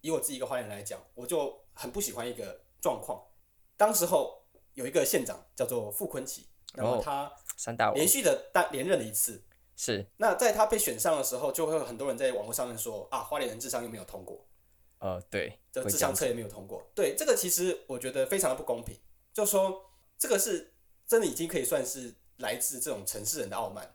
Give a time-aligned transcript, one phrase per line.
[0.00, 3.22] 以我自己一个花莲人来讲，我就很不喜欢一个状况。
[3.76, 4.42] 当时候
[4.74, 7.32] 有一个县长叫做傅坤奇，然后他
[7.94, 9.42] 连续的当连任了一次。
[9.76, 10.04] 是。
[10.16, 14.44] 那在他被选上的时候，就会有很多人在网络上面说啊，花莲人智商又没有通过。
[14.98, 16.82] 呃，对，这智商测也没有通过。
[16.94, 18.96] 对，这个其实我觉得非常的不公平。
[19.32, 19.88] 就说
[20.18, 20.74] 这个是
[21.06, 23.94] 真的已经可以算是来自这种城市人的傲慢。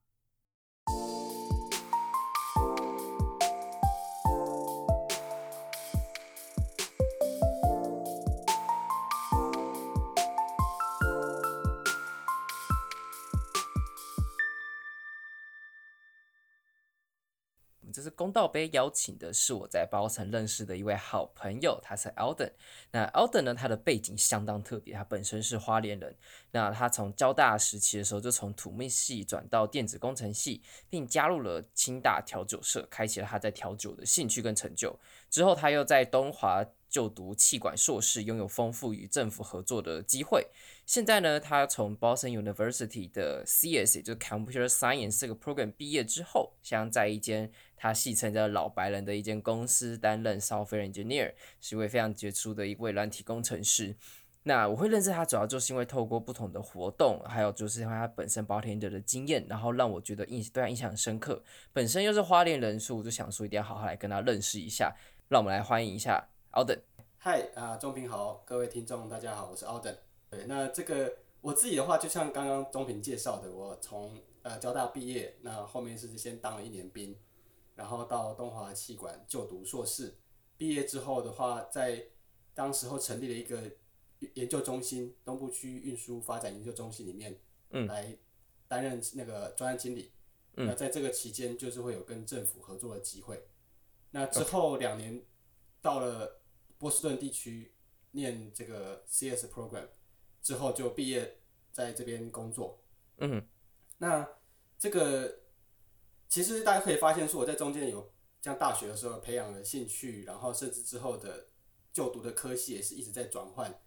[18.21, 22.51] 公道杯邀请的是我在包城认识的一位好朋友，他是 Alden。
[22.91, 26.15] 那 Alden 呢，他的背景相当特别，他本身是花莲人。
[26.51, 34.95] 那他从交大时期的时候就从土木系转到电子工程系，并加入了清大调酒社，开启了他在调酒的兴趣跟成就。
[35.31, 40.47] 之后他又在东华就读气管硕士，拥有丰富与政府合作的机会。
[40.85, 53.95] 现在呢，他从 Boston University 的 CS，也就是 Computer Science 这个 program 毕业之后，想在一间他戏称叫老白人的一间公司担任 software engineer，是一位非常杰出的一位软体工程师。
[54.43, 61.41] 那我会认识他，主要就是因为透过不同的活动，还有就是因为他本身 bartender 的经验，然后让我觉得印对他印象很深刻。
[61.71, 64.93] 本身又是花莲人，所以我就想说一定要好好来跟他认识一下。
[65.29, 66.81] 让我们来欢迎一下 Alden。
[67.17, 69.95] 嗨啊，中平好，各位听众大家好，我是 Alden。
[70.29, 77.17] 对，那这个我自己的话，就像刚刚中平介绍的，我从呃交大毕业，那后面是先当了一年兵。
[77.73, 80.17] 然后到东华气管就读硕士，
[80.57, 82.05] 毕业之后的话，在
[82.53, 83.71] 当时候成立了一个
[84.33, 87.39] 研究中心，东部区运输发展研究中心里面，
[87.69, 88.17] 嗯，来
[88.67, 90.11] 担任那个专案经理。
[90.57, 93.47] 嗯，那在这个期间，就是会有跟政府合作的机会。
[94.09, 95.23] 那之后两年
[95.81, 96.40] 到了
[96.81, 97.73] 波士顿地区
[98.11, 99.87] 念这个 CS program，
[100.41, 101.37] 之后就毕业
[101.71, 102.83] 在这边工作。
[103.19, 103.47] 嗯，
[103.99, 104.27] 那
[104.77, 105.37] 这个。
[106.27, 108.09] 其实大家可以发现，说我在中间有
[108.41, 111.47] 像大学的时候培养了兴趣，然后甚至之后的
[111.91, 113.81] 就读的科系也是一直在转换，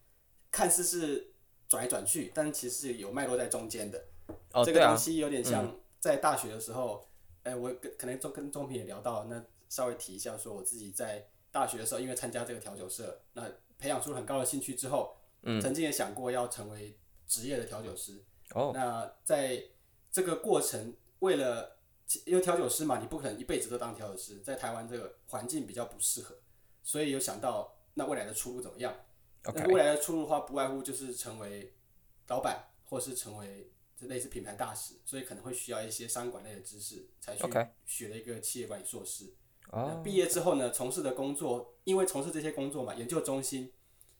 [0.50, 1.32] 看似是
[1.66, 4.08] 转来转去，但其实是有脉络在中间的。
[4.52, 7.08] 哦，这个东西有点像在大学的时候，
[7.44, 13.48] 哎、嗯，我跟可能中跟中平也聊到，那稍微提一下，说我自己在大学的时候，因为参加这个调酒社，那
[13.78, 16.98] 培养出了很高的兴趣之后，嗯，曾经也想过要成为
[17.28, 18.24] 职业的调酒师。
[18.56, 19.62] 哦，那在
[20.10, 21.76] 这个过程，为了
[22.24, 26.36] 因为调酒师嘛，你不可能一辈子都当调酒师，在台湾这个环境比较不适合，
[26.82, 28.92] 所以有想到那未来的出路怎么样.
[29.54, 31.72] 那未来的出路的话，不外乎就是成为
[32.26, 33.70] 老板，或是成为
[34.00, 37.44] 类似品牌大使，所以可能会需要一些商管类的知识，才去
[37.86, 39.32] 学了一个企业管理硕士。
[39.74, 40.00] 哦。
[40.04, 43.72] 毕业之后呢，从事的工作，因为从事这些工作嘛，研究中心，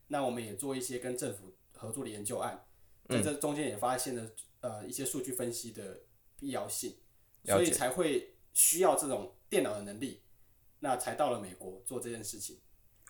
[0.09, 2.67] 那我们也做一些跟政府合作的研究案，
[3.09, 6.01] 在这中间也发现了呃一些数据分析的
[6.39, 6.97] 必要性。
[7.47, 10.23] 所以才会需要这种电脑的能力，
[10.81, 12.59] 那才到了美国做这件事情。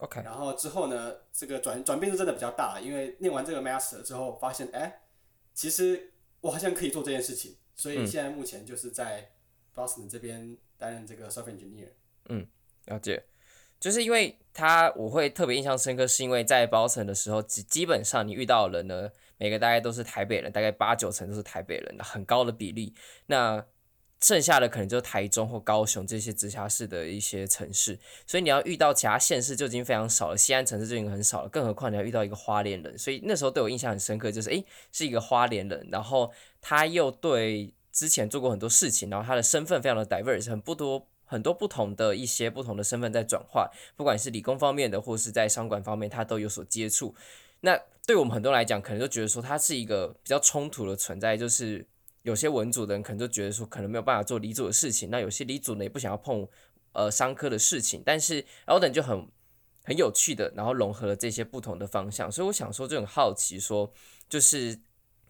[0.01, 5.03] OK，然后之后呢，这个转转变是真的比较大，因为念完这个 master 之后，发现哎、欸，
[5.55, 7.57] 其实我好像可以做这件事情。
[7.77, 9.31] 所以现在目前就是在
[9.73, 11.91] Boston 这边担任这个 software engineer。
[12.29, 12.47] 嗯，
[12.87, 13.25] 了解。
[13.81, 22.95] 就是因为他我会特别印象深刻，是因为在包城的时候，基基本上你遇到的人呢，每个大概都是台北人，大概八九成都是台北人，很高的比例。
[23.27, 23.67] 那
[24.23, 36.33] 剩下的可能就是台中或高雄这些直辖市的一些城市，所以你要遇到其他县市就已经非常少了，西安城市就已经很少了，更何况你要遇到一个花莲人，所以那时候对我印象很深刻，就是诶，是一个花莲人，然后
[36.63, 47.15] 他又对之前做过很多事情，然后他的身份非常的 diverse，很不多很多不同的一些不同的身份在转换，不管是理工方面的或是在商管方面，他都有所接触。
[47.61, 51.87] 那对我们很多人来讲，可能就觉得说他是一个比较冲突的存在，就是。
[52.25, 55.11] 有些文组的人可能就觉得说，可能没有办法做理组的事情。
[55.11, 56.49] 那有些理组呢，也不想要碰
[56.93, 58.03] 呃商科的事情。
[58.03, 59.29] 但是 Alden 就很
[59.85, 62.33] 很有趣的，然后融合了这些不同的方向。
[62.33, 63.93] 所以我想说，就很好奇说，
[64.27, 64.81] 就是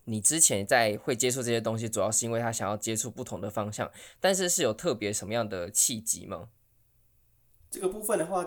[0.04, 3.90] 你之前在会接触这些东西，主要是因为他想要接触不同的方向，
[4.20, 6.48] 但是是有特别什么样的契机吗？
[7.70, 8.46] 这个部分的话，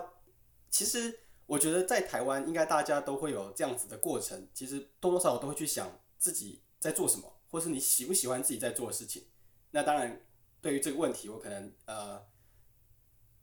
[0.70, 4.48] 其实我觉得在台湾应该大家都会有这样子的过程。
[4.54, 7.34] 其实多多少少都会去想自己在做什么。
[7.50, 9.24] 或是你喜不喜欢自己在做的事情？
[9.70, 10.20] 那当然，
[10.60, 12.22] 对于这个问题，我可能呃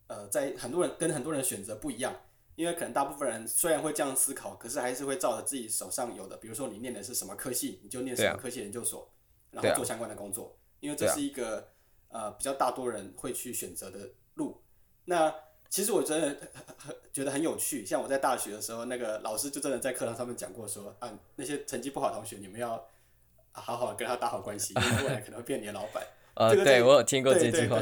[0.06, 2.16] 呃，在很多人跟很多人选择不一样，
[2.56, 9.12] 因为可能大部分人虽然会这样思考，可是还是会照着自己手上有的，比如说你念的是什么科系，你就念什么科系研究所，
[9.52, 11.58] 啊、然后做相关的工作，啊、因为这是一个、
[12.10, 14.62] 啊、呃比较大多人会去选择的路。
[15.06, 15.34] 那
[15.70, 16.38] 其实我真的
[17.12, 22.88] 觉得很有趣，像我在大学的时候，那个老师就真的在课堂上面讲过说，啊那些成绩不好的同学，你们要
[23.52, 26.04] 好好跟他打好关系，因为未来可能会变你的老板。
[26.36, 27.82] 呃，对我有听过这句话。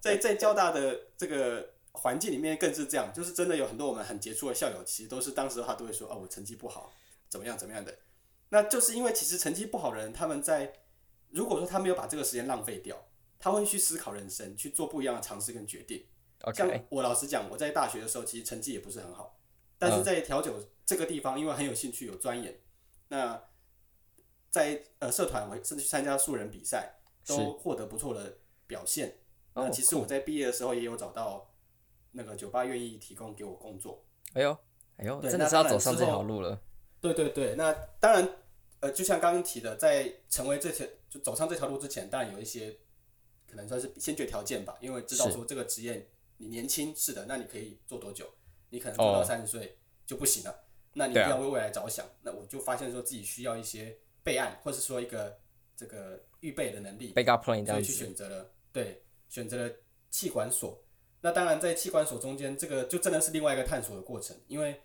[0.00, 6.92] 在在交大的这个环境里面更是这样，就是真的有很多我们很杰出的校友，其实都是当时的话都会说，哦，我成绩不好，
[7.28, 7.96] 怎么样怎么样的。
[8.48, 10.72] 那就是因为其实成绩不好的人，他们在
[11.30, 13.06] 如果说他没有把这个时间浪费掉，
[13.38, 16.06] 他会去思考人生，去做不一样的尝试跟决定。
[16.54, 19.38] 像我老实讲，我在大学的时候其实成绩也不是很好，
[19.78, 22.60] 但是在调酒这个地方，因为很有兴趣有钻研，
[23.08, 23.42] 那
[24.50, 26.98] 在呃社团我甚至去参加素人比赛。
[27.24, 29.18] 都获得不错的表现。
[29.54, 31.51] 那其实我在毕业的时候也有找到
[32.12, 34.04] 那个酒吧愿意提供给我工作。
[34.34, 34.56] 哎呦，
[34.96, 36.60] 哎呦，真的是要走上这条路了。
[37.00, 38.28] 对对对，那当然，
[38.80, 42.78] 呃，就像刚刚提的，在成为这条就走上这条路之前，当然有一些
[43.48, 48.26] 可能算是先决条件吧，因为知道说这个职业你年轻是的，那你可以做多久？
[48.70, 50.50] 你可能做到三十岁就不行了。
[50.50, 50.58] Oh.
[50.94, 52.06] 那你一定要为未来着想。
[52.06, 55.38] 啊、那我就发现说自己需要一些备案，或是说一个。
[55.74, 59.74] 这个预备的能力，所以去选择了，对，选择了
[60.10, 60.80] 气管所。
[61.22, 64.82] 那当然，在器官所中间，这个就真的是另外一个探索的过程，因为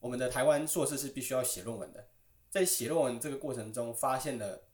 [0.00, 2.08] 我们的台湾硕士是必须要写论文的，
[2.50, 4.64] 在写论文这个过程中，发现了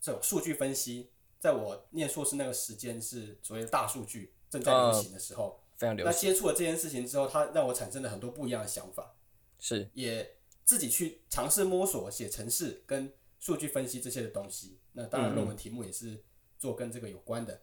[0.00, 6.12] 这种数据分析，在我念硕士那个时间是所谓的大数据正在流行的时候，嗯、非常流行。
[6.12, 9.14] 那接触了这件事情之后，它让我产生了很多不一样的想法，
[9.60, 14.78] 是，也自己去尝试摸索写程式跟数据分析这些的东西。
[14.92, 16.22] 那当然，论文题目也是
[16.58, 17.60] 做跟这个有关的，嗯、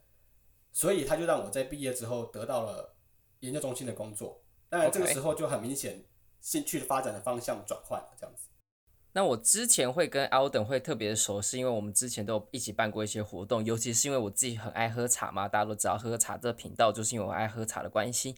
[0.71, 2.95] 所以他就让我在毕业之后得到了
[3.39, 4.41] 研究中心的工作。
[4.69, 6.03] 当然，这个时候就很明显，
[6.39, 8.47] 兴趣的发展的方向转换了，这样子。
[9.13, 18.35] 那我之前会跟 Alden 会特别熟，是因为我们之前都一起办过一些活动，尤其是因为我自己很爱喝茶嘛，大家都知道喝茶这个频道，就是因为我爱喝茶的关系。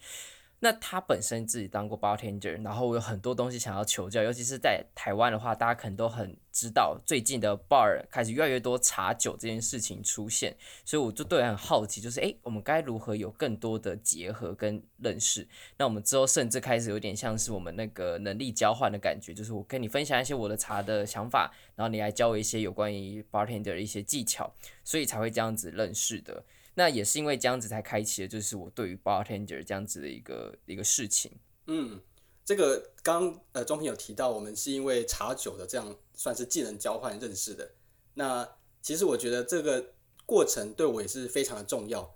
[0.63, 10.55] 那他本身自己当过 bartender，然后我有很多东西想要求教，尤其是在台湾的话，大家可能都很知道，最近的 bar 开始越来越多茶酒这件事情出现，
[10.85, 15.47] 所以我就对很好奇，就是诶，我们该如何有更多的结合跟认识？
[15.77, 24.53] 那我们之后甚至开始有点像是我们那个能力交换的感觉，就是我跟你分享一些我的茶的想法，然后你来教我一些有关于 bartender 的一些技巧，
[24.83, 26.43] 所以才会这样子认识的。
[26.75, 31.31] 那也是因为这样子才开启了，就是我对于 bartender 这样子的一个一个事情。
[31.67, 31.99] 嗯，
[32.45, 37.71] 这个刚呃中平有提到，我们是因为茶酒的这样算是技能交换认识的。
[38.13, 38.49] 那
[38.81, 39.93] 其实我觉得这个
[40.25, 42.15] 过程对我也是非常的重要。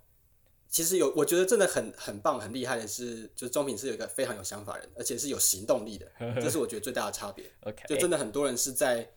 [0.68, 6.10] 其实有我觉得真的很很棒很厉害的是，就中平是有一个非常有想法人，而且是有行动力的，
[6.40, 7.44] 这是我觉得最大的差别。
[7.64, 9.10] OK，就真的很多人是在。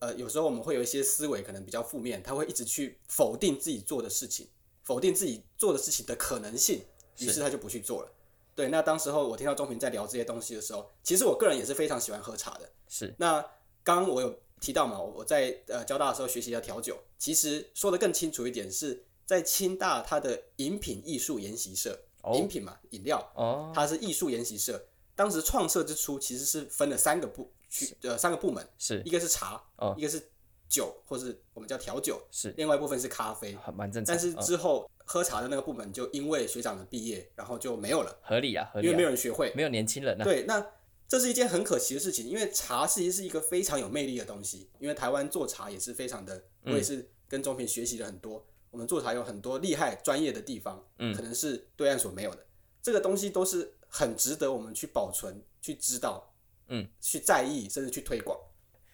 [0.00, 4.48] 呃，有时候我们会有一些思维可能比较负面，他会一直去否定自己做的事情，
[4.84, 6.84] 否定自己做的事情的可能性，
[7.18, 8.12] 于是他就不去做了。
[8.54, 12.68] 对，那当时候我听到钟平在聊这些东西的时候，其实我个人也是非常喜欢喝茶的。
[12.88, 13.14] 是。
[13.18, 13.40] 那
[13.84, 21.90] 刚刚我有提到嘛，我在呃交大的时候学习了调酒，其实说的更清楚一点，是在清大它的饮品艺术研习社，
[22.34, 22.48] 饮、oh.
[22.48, 24.88] 品嘛，饮料，哦，它是艺术研习社。
[25.14, 27.50] 当时创设之初，其实是分了三个部。
[27.68, 30.22] 去呃三个部门，是一个是茶，哦，一个是
[30.68, 34.14] 酒，或是我们叫调酒，是另外一部分是咖啡，蛮正常。
[34.14, 40.24] 但是之后喝茶的那个部门就因为学长的毕业，然后就没有了，合理啊，合理啊，因为没有人学会，没有年轻人啊。
[40.24, 40.64] 对，那
[41.06, 52.44] 这是一件很可惜的事情，因为茶其实是一个非常有魅力的东西，因为台湾做茶也是非常的，我也是跟中平学习了很多，我们做茶有很多厉害专业的地方，嗯，可能是对岸所没有的，
[52.82, 56.27] 这个东西都是很值得我们去保存、去知道。
[56.68, 58.38] 嗯，去在意，甚至去推广。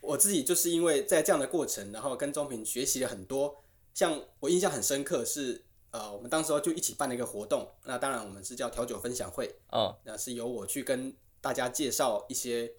[0.00, 3.62] 我自己就是因为在这样的过程，然后跟中平学习了很多。
[3.92, 7.68] 像我印象很深刻是，呃，我们当时候就一起办了一个活动。
[7.84, 9.54] 那当然我们是叫调酒分享会。
[9.70, 12.72] 哦，那是由我去跟大家介绍一些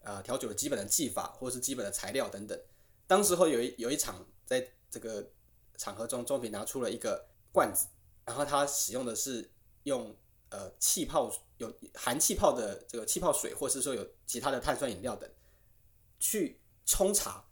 [0.00, 2.58] 呃调酒的基本的技法，或是基本的材料等等。
[3.06, 5.30] 当时候有一有一场在这个
[5.76, 7.86] 场合中，中平拿出了一个罐子，
[8.24, 9.50] 然后他使用的是
[9.84, 10.14] 用。
[10.54, 15.30] 呃，气泡有含气泡的这个气泡水，或是说有其他的碳酸饮料等，
[16.18, 17.48] 去冲茶，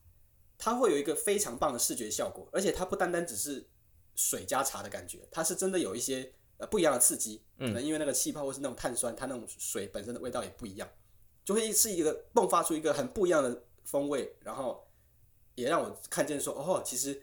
[0.59, 3.69] 它会有一个非常棒的视觉效果，而且它不单单只是
[4.17, 10.89] 水加茶的感觉，它是真的有一些呃不一样的刺激，可能因为那个气泡或是那种碳酸，它那种水本身的味道也不一样，
[11.45, 14.87] 就会是一个迸发出一个很不一样的风味，然后
[15.55, 17.23] 也让我看见说，哦，其实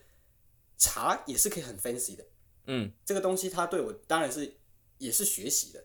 [0.77, 2.25] 茶也是可以很 fancy 的。
[2.65, 4.57] 嗯，这个东西它对我当然是
[4.97, 5.83] 也是学习的。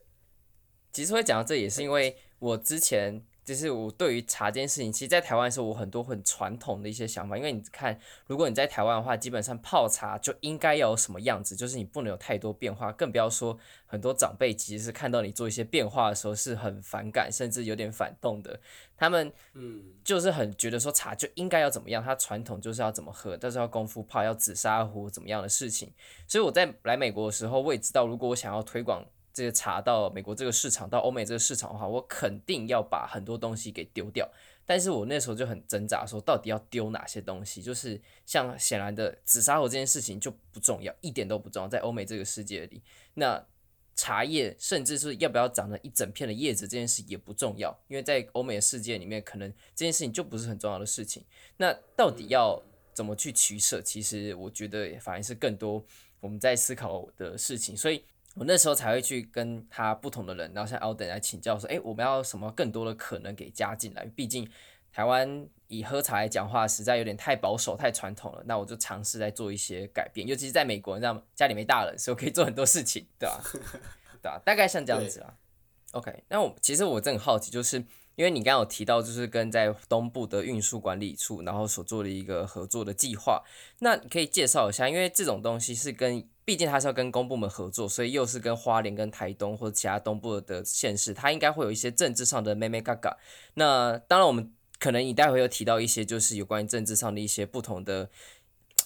[0.93, 3.23] 其实会讲到这也是因为我之前。
[3.45, 7.37] 就是我对于茶这件事情，其实，在台湾的时候，我很多很传统的一些想法。
[7.37, 18.61] 因为你看，如果你在台湾的话，基本上泡茶就应该要有什么样子，就是你不能有太多变化，更不要说很多长辈其实是看到你做一些变化的时候是很反感，甚至有点反动的。
[18.97, 25.93] 他们嗯，就是很觉得说茶就应该要怎么样，它传统就是要怎么喝，但是要功夫泡，要紫砂壶怎么样的事情。
[26.29, 29.05] 所以我在来美国的时候，我也知道，如果我想要推广。
[29.33, 34.31] 这个茶到美国这个市场，到欧美这个市场的话，我肯定要把很多东西给丢掉。
[34.65, 37.61] 但是我那时候就很挣扎，说到底要丢哪些东西？
[37.61, 42.83] 就是像显然的紫砂壶这件事情就不重要，一点都不重要，在欧美这个世界里，
[43.15, 43.45] 那
[43.97, 51.25] 茶叶甚至是要不要长成一整片的叶子这件事也不重要，因为在欧美的世界里面，可能这件事情就不是很重要的事情。
[51.57, 52.63] 那到底要
[52.95, 53.83] 怎么去取舍？
[53.83, 55.85] 其实我觉得反而是更多
[56.21, 58.05] 我们在思考的事情，所以。
[58.35, 64.05] 我那时候才会去跟他不同的人，然后像 Alden 来请教说，诶，我们要什么更多的可能给加进来？
[64.17, 64.49] 毕竟
[64.91, 68.43] 台湾以喝茶来讲话，实在有点太保守、太传统了。
[68.47, 71.23] 那我就尝试在做一些改变，尤其是在美国，你知道吗？
[71.35, 73.41] 家里没大人，所以我可以做很多事情，对吧？
[74.23, 74.41] 对吧？
[74.45, 75.35] 大概像这样子啊。
[75.93, 77.85] OK，那我其实我真好奇，就是
[78.17, 83.43] 因为你刚刚有提到，就是跟在东部的运输管理处，然后所做的一个合作的计划，
[83.79, 86.27] 那你可以介绍一下，因为这种东西是跟。
[86.45, 93.17] 毕竟它是要跟公部门合作，所以又是跟花莲、跟台东或者其他东部的县市，它应该会有一些政治上的眉眉角角。
[93.55, 98.11] 那当然，我们可能你待会有提到一些，就是有关于政治上的一些不同的，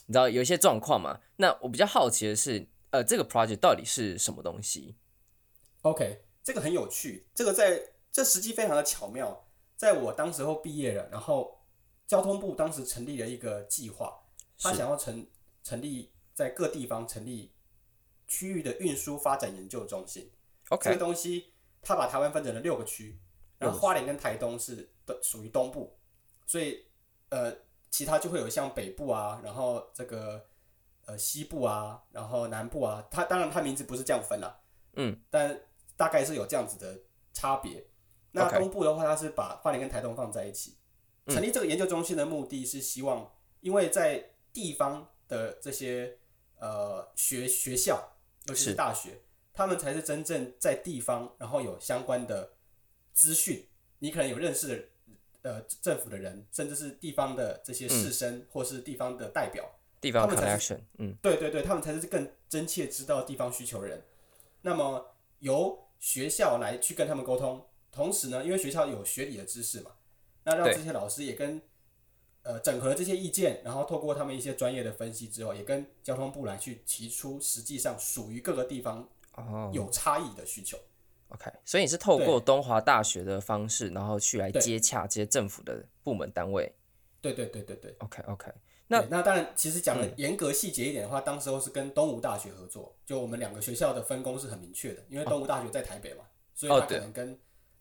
[0.04, 1.21] 你知道有一些状况嘛？
[1.37, 4.95] 那我比较好奇的是，呃，这个 project 到底是什么东西
[5.80, 7.80] ？OK，这个很有趣，这个在
[8.16, 9.46] 这时机非常的巧妙。
[9.76, 11.61] 在我当时候毕业了，然后
[12.06, 14.18] 交通部当时成立了一个计划，
[14.58, 15.28] 他想要成
[15.62, 16.11] 成立。
[16.37, 17.50] 在各地方成立
[18.28, 20.30] 区域的运输发展研究中心。
[20.68, 23.18] OK，这个东西他把台湾分成了六个区，
[23.56, 25.99] 然后花莲跟台东是的属于东部，
[26.44, 26.85] 所以
[27.30, 27.50] 呃
[27.90, 30.46] 其他就会有像北部啊，然后这个
[31.06, 34.61] 呃西部啊，然后南部啊，他当然他名字不是这样分啦，
[34.96, 35.58] 嗯，但
[35.96, 37.00] 大概是有这样子的
[37.32, 37.82] 差别。
[38.37, 40.76] 那东部的话，它是把花莲跟台东放在一起，
[41.28, 46.19] 成立这个研究中心的目的是希望，因为在地方的这些。
[46.59, 48.02] 呃，学学校，
[48.47, 49.21] 尤其是大学，
[49.52, 52.55] 他们才是真正在地方，然后有相关的
[53.12, 53.69] 资讯。
[53.99, 54.83] 你可能有认识的，
[55.43, 60.26] 呃，政府的人，甚至是地方的这些士绅，嗯、或是地方的代表，地方
[60.59, 64.02] 是，嗯，对对对，他们才是更真切知道地方需求的人。
[64.62, 67.62] 那么由学校来去跟他们沟通，
[67.97, 69.91] 同时呢，因为学校有学理的知识嘛，
[70.45, 71.61] 那让这些老师也跟。
[72.49, 79.09] 呃，整合这些意见，然后透过他们一些专业的分析之后，也跟交通部来去提出实际上属于各个地方
[79.73, 80.76] 有差异的需求。
[81.26, 86.73] Oh, OK，所以你是透过东华大学的方式，然后去来接洽这些政府的部门单位。
[87.21, 87.97] 对对对对对。
[87.99, 88.53] OK OK，
[88.87, 97.37] 那那当然，其实讲的严格细节一点的话，嗯、当时候是跟东吴大学合作，就我们两个学校的分工是很明确的，因为东吴大学在台北嘛，哦、所以他可能跟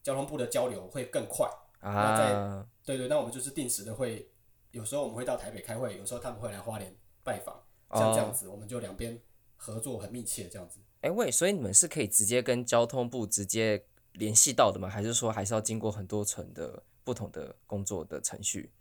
[0.06, 1.50] 交通部的交流会更快。
[1.80, 2.68] 啊、oh, 在。
[2.86, 4.30] 对对，那我们就是定时的会。
[4.70, 7.56] 有时候我们会到台北开会，有时候他们会来花莲拜访，
[7.92, 9.20] 像这样子，我们就两边
[9.56, 10.80] 合作很密切，这样子。
[11.02, 11.18] 哎、oh.
[11.18, 14.88] 欸，喂，所以你们是可以直接跟交通部直接联系到的吗？
[14.88, 18.72] 还是说还是要经过很多层的不同的工作的程序？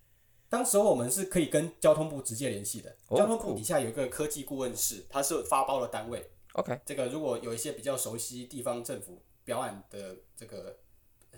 [0.50, 2.94] 当时候我们是可以跟交通部直接联系的。
[3.08, 6.30] Oh, 交通部底下有一个科技顾问室，它是发包的单位。
[6.52, 10.78] OK，这个如果有一些比较熟悉地方政府标案的这个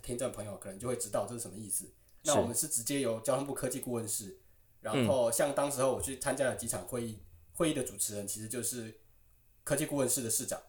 [0.03, 1.91] 听众朋友，可能就会知道这是什么意思。
[2.23, 4.38] 那我们是直接由交通部科技顾问室。
[4.81, 7.21] 然后像当时候我去参加了几场会议，
[7.55, 9.00] 会议的主持人其实就是
[9.65, 10.61] 科技顾问室的市长。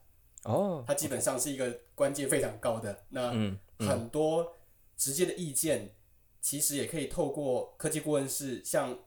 [0.43, 3.05] 哦，他基本上是一个关键非常高的。
[3.09, 3.31] 那
[3.79, 4.57] 很多
[4.95, 5.95] 直接的意见，
[6.41, 8.97] 其实也可以透过科技顾问室向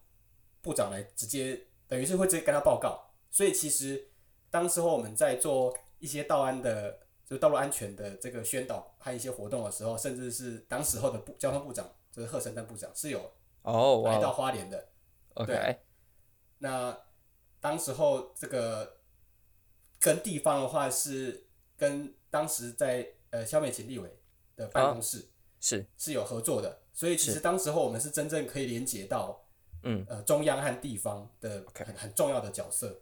[0.61, 3.11] 部长来直接，等于是会直接跟他报告。
[3.31, 4.09] 所以其实
[4.51, 7.01] 当时候我们在做一些道安的，
[7.31, 13.31] 就道路安全的这个宣导和一些活动的时候，甚至是当时候的部交通部长，就是贺陈登部长是有
[13.63, 14.89] 哦来到花莲的。
[15.35, 15.79] OK，对，
[16.59, 16.99] 那
[17.61, 18.97] 当时候这个
[20.01, 21.47] 跟地方的话是
[21.77, 24.19] 跟当时在呃萧美琴立委
[24.57, 25.29] 的办公室、哦、
[25.61, 29.41] 是是有合作的，所以其实当时候我们是真正可以连接到
[29.85, 31.97] 嗯呃中央和地方的很 Okay.
[31.97, 33.01] 很重要的角色。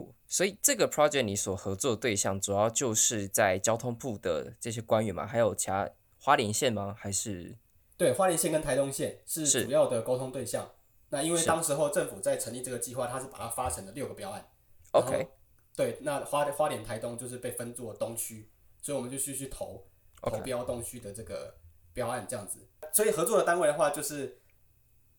[0.00, 5.26] 酷，所以这个 project 你所合作的对象主要就是在交通部的这些官员嘛？
[5.26, 5.88] 还有其他
[6.18, 6.94] 花莲县吗？
[6.98, 7.56] 还是？
[7.96, 10.70] 对，花莲县跟台东县是主要的沟通对象。
[11.10, 14.48] 那因为当时候政府在成立这个计划，它是把它发成了六个标案。
[14.92, 15.28] OK，
[15.76, 18.48] 对，那花花莲台东就是被分作东区，
[18.80, 19.84] 所以我们就去去投
[20.22, 21.54] 投标东区的这个
[21.92, 22.60] 标案这样子。
[22.92, 24.38] 所以合作的单位的话，就是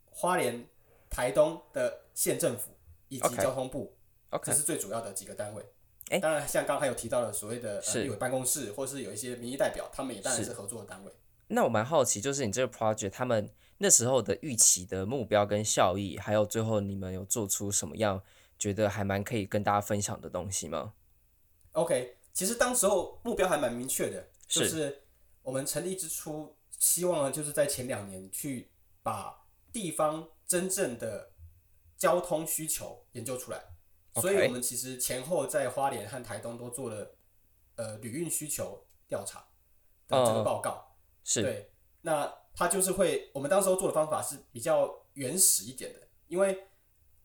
[0.09, 0.65] 花莲
[1.09, 2.71] 台东的县政府
[3.09, 3.95] 以及交通部.
[4.43, 5.63] 这是最主要的几个单位。
[6.09, 11.11] 欸、当然像刚才有提到的所谓的立委、呃、办公室，或是有一些民意代表，他们也当然是合作的单位。
[11.47, 18.21] 那我蛮好奇，就是你这个 project 他们那时候的预期的目标跟效益，还有最后你们有做出什么样？
[18.59, 20.93] 觉得还蛮可以跟大家分享的东西吗
[21.71, 25.01] ？OK，其实当时候目标还蛮明确的，就是
[25.41, 28.69] 我们成立之初，希望呢就是在前两年去
[29.01, 29.35] 把
[29.73, 31.31] 地方真正的
[31.97, 33.59] 交通需求研究出来.
[34.15, 37.15] 所以我们其实前后在花莲和台东都做了
[37.75, 39.39] 呃旅运需求调查
[40.07, 46.67] 的这个报告，嗯、是对，那它就是会，我们当时候做的方法是比较原始一点的，因为。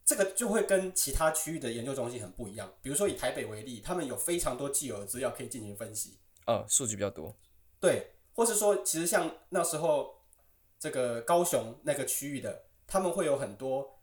[0.09, 2.73] 这个就会跟其他区域的研究中心很不一样。
[2.81, 6.17] 比如说以台北为例，他们有非常多既有的资料可以进行分析。
[6.45, 7.37] 呃、哦，数据比较多。
[7.81, 10.15] 对，或是说，其实像那时候
[10.79, 13.96] 这个高雄那个区域的，他们会有很多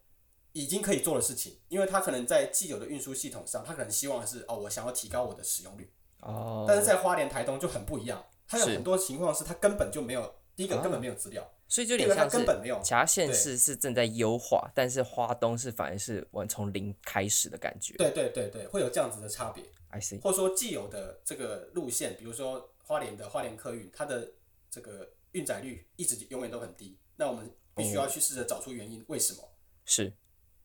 [0.53, 5.91] 已经可以做的事情，因为他可能在既有的运输系统上，他可能希望的是哦，我想要提高我的使用率。
[6.22, 6.65] 哦。
[6.67, 11.43] 但是在花莲台东就很不一样，它有很多情况是它根本就没有，第一个根本没有资料。
[11.43, 12.38] 啊所以就有点像是
[12.83, 17.95] 其他县市是正在优化，但是花东是反而是完从零开始的感觉。
[17.95, 19.63] 对对对对，会有这样子的差别。
[19.89, 20.22] I see。
[20.22, 24.29] 或者说既有的这个路线，比如说花莲的花莲客运，它的
[24.69, 26.95] 这个运载率一直永远都很低。
[27.15, 29.39] 那我们必须要去试着找出原因，为什么？
[29.86, 30.13] 是。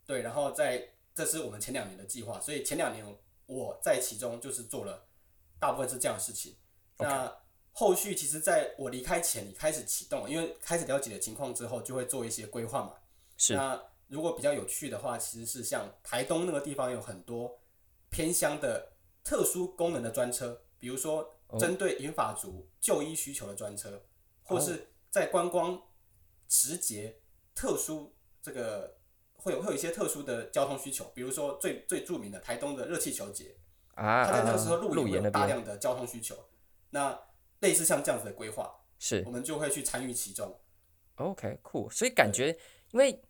[0.08, 3.04] 对，然后在这是我们前两年的计划，所以前两年
[3.44, 5.06] 我在其中就是做了
[5.60, 6.56] 大部分是这样的事情。
[6.96, 7.30] 那
[7.72, 12.94] 后续其实，在我离开前，你开始启动，因为开始了解的情况之后，就会做一些规划嘛。
[13.36, 13.54] 是。
[13.54, 17.60] 那如果比较有趣的话，其实是像台东那个地方有很多
[18.08, 24.02] 偏乡的特殊功能的专车，比如说针对银发族就医需求的专车，
[24.42, 25.78] 或是在观光
[26.48, 27.20] 时节
[27.54, 28.97] 特殊这个
[29.38, 33.56] 会有会有一些特殊的交通需求，比如说最最著名的台东的热气球节
[33.94, 36.36] 啊，它在那个时候路也有大量的交通需求，
[36.90, 37.18] 那。
[37.60, 40.60] 类似像这样子的规划，是我们就会去参与其中。
[41.16, 41.90] OK，酷。
[41.90, 42.56] 所以感觉，
[42.92, 43.20] 因为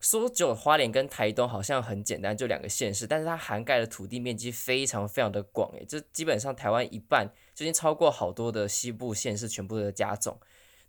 [0.00, 10.36] 说只有花莲跟台东好像很简单，就两个县市，但是它涵盖的土地面积非常非常的广，诶，就基本上台湾一半，就已经超过好多的西部县市全部的加总。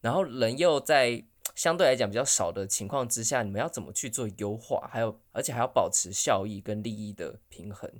[0.01, 1.23] 然后人又在
[1.57, 4.87] 相对来讲比较少的情况之下，你们要怎么去做优化？
[4.89, 7.91] 还有，而且还要保持效益跟利益的平衡。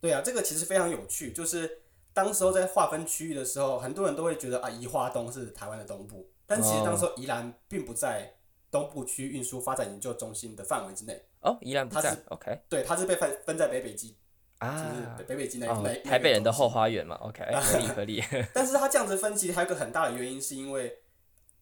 [0.00, 1.82] 对啊，这个其实非常有趣，就是。
[2.14, 8.34] 当时候在划分区域的时候，很多人都会觉得啊，宜花东是台湾的东部，但其实当时候宜兰并不在
[8.72, 11.22] 东部区运输发展研究中心的范围之内。
[11.42, 12.10] 哦，宜兰不在。
[12.10, 12.60] 它是 OK。
[12.68, 14.16] 对，它是被分分在北北基
[14.58, 17.14] 啊，就是北北基那、哦、那台北人的后花园嘛。
[17.16, 18.24] OK， 合理合理。
[18.52, 20.98] 但是它这样子分其实还有一个很大的原因，是因为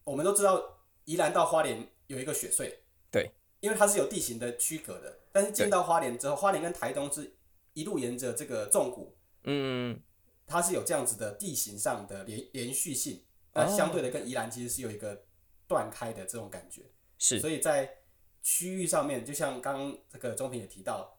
[0.05, 0.76] 我们都知道
[1.07, 2.73] 宜兰到花莲有一个雪隧，
[3.11, 5.19] 对，因为它是有地形的区隔的。
[5.33, 7.35] 但是进到花莲之后，花莲跟台东是
[7.73, 9.99] 一路沿着这个纵谷，嗯。
[10.49, 13.21] 它是有这样子的地形上的连连续性，
[13.53, 15.25] 那相对的跟宜兰其实是有一个
[15.67, 16.83] 断开的这种感觉，
[17.19, 17.97] 是，所以在
[18.45, 21.19] 区域上面，就像刚刚这个中平也提到，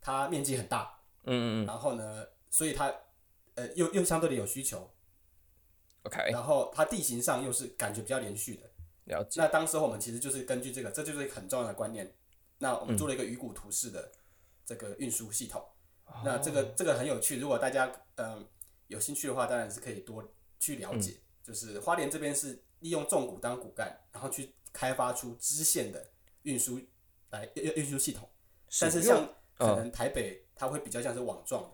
[0.00, 2.92] 它面积很大，嗯嗯，然后呢，所以它
[3.54, 4.90] 呃又又相对的有需求
[6.02, 8.68] ，OK，然后它地形上又是感觉比较连续的，
[9.04, 9.40] 了解。
[9.40, 12.14] 那当时我们其实就是根据这个，这就是一个很重要的观念，
[12.58, 14.12] 那我们做了一个鱼骨图式的
[14.64, 15.64] 这个运输系统，
[16.06, 17.86] 嗯，那这个这个很有趣，如果大家
[18.16, 18.28] 嗯。
[18.28, 18.48] 呃
[18.88, 20.22] 有兴趣的话，当然是可以多
[20.60, 21.12] 去了解。
[21.12, 26.06] 嗯、就是花莲这边是利用重骨当骨干，然后去开发出支线的
[26.42, 26.78] 运输
[27.30, 28.28] 来运运输系统。
[28.78, 31.70] 但是像可能台北，它会比较像是网状的。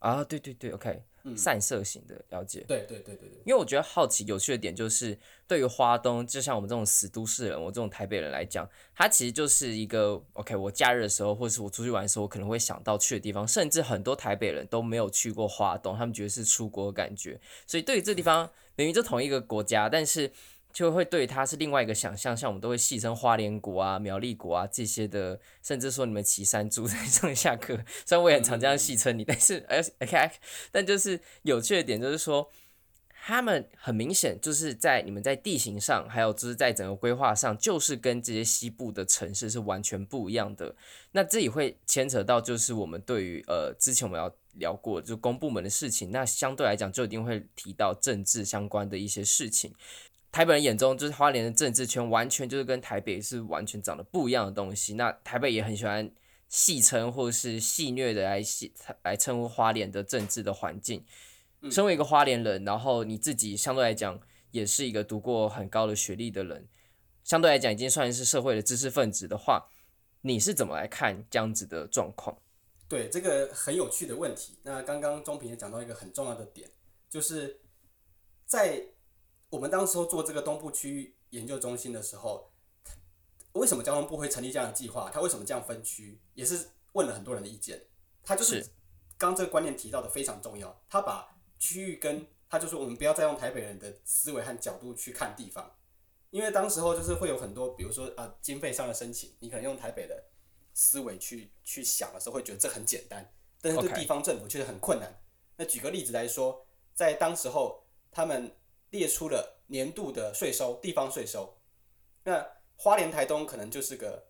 [0.00, 1.02] 啊，对对对，OK。
[1.36, 10.56] 散射型的了解，对对对对对，因为我觉得好奇有趣的点就是，对于花东，就像我们这种死都市人，我这种台北人来讲，它其实就是一个 OK。
[10.56, 17.40] 我假日的时候，或者是我出去玩的时候，我可能会想到去的地方，甚至很多台北人都没有去过花东，他们觉得是出国的感觉。
[17.66, 20.30] 所以对于这地方，明明就同一个国家，但是。
[20.72, 30.30] 就会对它是另外一个想象，像我们都会戏称花莲国啊、苗栗国啊这些的，甚至说你们骑山住 在上下课，虽然我也很常这样戏称你，但是哎，OK，
[30.70, 32.50] 但就是有趣的点就是说，
[33.22, 40.74] 他们很明显就是在你们在地形上，还有就是在整个规划上，就是跟这些西部的城市是完全不一样的。
[41.12, 49.74] 那这也会牵扯到就是我们对于呃之前我们要聊过就公部门的事情，那相对来讲就一定会提到政治相关的一些事情。
[50.32, 54.94] 台北人眼中，就是花莲的政治圈完全就是跟台北是完全长得不一样的东西。
[54.94, 56.10] 那台北也很喜欢
[56.48, 61.04] 戏称或是戏谑的来戏来称呼花莲的政治的环境。
[61.70, 64.18] 身为一个花莲人，然后你自己相对来讲
[64.50, 66.66] 也是一个读过很高的学历的人，
[67.22, 69.68] 相对来讲已经算是社会的知识分子的话，
[70.22, 72.38] 你是怎么来看这样子的状况？
[72.88, 74.56] 对，这个很有趣的问题。
[74.62, 76.66] 那刚刚中平也讲到一个很重要的点，
[77.10, 77.60] 就是
[78.46, 78.82] 在
[79.50, 82.50] 我们当时候做这个东部区域研究中心的时候，
[83.52, 85.10] 为什么交通部会成立这样的计划？
[85.12, 86.20] 他为什么这样分区？
[86.34, 87.80] 也是问了很多人的意见。
[88.22, 88.64] 他就是
[89.18, 90.80] 刚这个观念提到的非常重要。
[90.88, 95.74] 他把区域跟他就说，我们不要再用台北人的思维和角度去看地方，
[96.30, 100.24] 因为当时候就是会有很多，比如说啊、呃，经费上的申请，你可能用台北的
[100.74, 105.20] 思维去去想的时候，会觉得这很简单，但是对地方政府确实很困难。
[105.56, 108.54] 那举个例子来说，在当时候他们
[108.90, 111.58] 列出了年度的税收，地方税收，
[112.24, 112.46] 那。
[112.82, 114.28] 花莲、台东可能就是个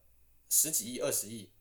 [0.49, 1.53] 十几亿、二十亿，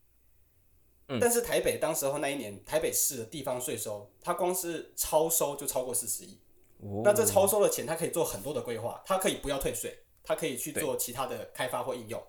[1.21, 6.41] 但是台北当时候那一年，台北市的地方税收，它光是超收就超过四十亿。
[7.03, 12.19] 那这超收的钱，它可以做很多的规划，它可以不要退税，它可以去做其他的开发或应用。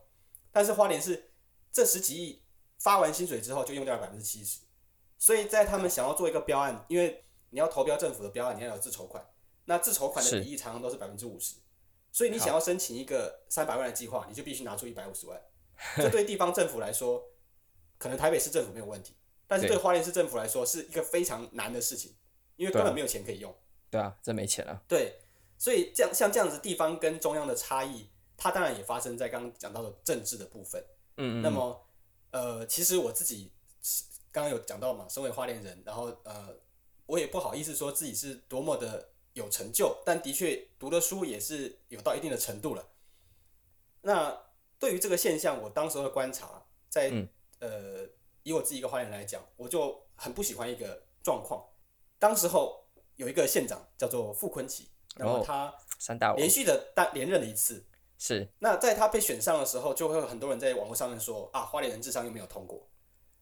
[0.52, 1.32] 但是花莲是
[1.72, 2.42] 这十几亿
[2.80, 4.60] 发完薪水之后就用掉了百分之七十，
[5.16, 9.26] 所以在他们想要做一个标案，因为你要投标政府的标案，你要有自筹款，
[9.70, 11.54] 那自筹款的比例常常都是百分之五十。
[12.10, 15.40] 所以你想要申请一个三百万的计划，你就必须拿出一百五十万。
[15.96, 17.22] 这对地方政府来说，
[17.98, 19.14] 可能台北市政府没有问题，
[19.46, 22.12] 但是对花莲市政府来说是一个非常难的事情，
[22.56, 23.54] 因为根本没有钱可以用。
[23.88, 24.82] 对啊，真没钱啊。
[24.88, 25.20] 对，
[25.56, 30.84] 所以这样像这样子地方跟中央的差异，它当然也发生在刚刚讲到的政治的部分。
[31.16, 31.42] 嗯嗯。
[31.42, 31.86] 那么，
[32.32, 33.52] 呃，其实我自己
[34.32, 36.56] 刚刚有讲到嘛，身为花莲人，然后呃，
[37.06, 39.09] 我也不好意思说自己是多么的。
[39.34, 42.88] 有成就，但的确读的书也是有到一定的程度了。
[44.02, 44.36] 那
[44.78, 47.28] 对于这个现象，我当时的观察，在、嗯、
[47.60, 48.08] 呃，
[48.42, 51.64] 以我自己一个花莲来讲，我就很不喜欢一个状况。
[52.18, 52.84] 当时候
[53.16, 55.72] 有一个县长叫做傅坤奇，然后他
[56.36, 57.84] 连续的当连任了一次。
[58.18, 58.48] 是。
[58.58, 62.88] 那在他被选上的时候，就会有很多人在网络上面说啊，花莲人智商又没有通过。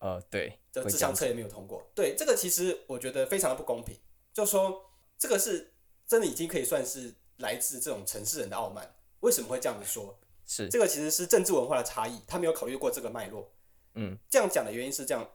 [0.00, 1.82] 呃，对，这智商测也没有通过。
[1.94, 3.96] 对，这个其实我觉得非常的不公平。
[4.34, 5.72] 就说这个是。
[6.08, 8.92] 真的已经可以算是来自这种城市人的傲慢。
[9.20, 10.18] 为什么会这样子说？
[10.46, 13.52] 是这个其实是政治文化的差异，他没有考虑过这个脉络。
[13.94, 15.28] 嗯，这样讲的原因是这样，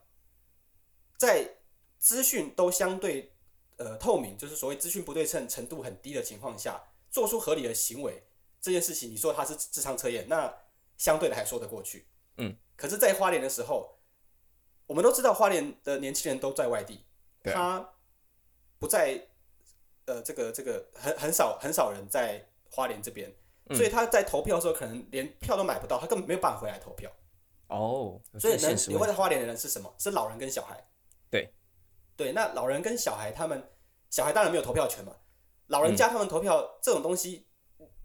[1.17, 1.57] 在
[1.99, 3.31] 资讯都相对
[3.77, 6.81] 呃透明，就是所谓资讯不对称程度很低的情况下，
[7.11, 8.23] 做出合理的行为
[8.59, 10.51] 这件事情，你说它是智商测验，那
[10.97, 12.07] 相对的还说得过去。
[12.37, 13.99] 嗯，可是，在花莲的时候，
[14.87, 17.05] 我们都知道花莲的年轻人都在外地，
[17.43, 17.93] 他
[18.79, 19.27] 不在。
[20.05, 23.33] 呃，这个这个很很少很少人在花莲这边，
[23.69, 27.09] 嗯，所以他在投票的时候可能连票都买不到，他根本没有办法回来投票。
[27.67, 29.93] 哦，所以能留在花莲的人是什么？
[29.97, 30.85] 是老人跟小孩。
[31.29, 31.53] 对，
[32.17, 33.71] 对，那老人跟小孩他们，
[34.09, 35.15] 小孩当然没有投票权嘛。
[35.67, 37.47] 老人家他们投票，嗯，这种东西，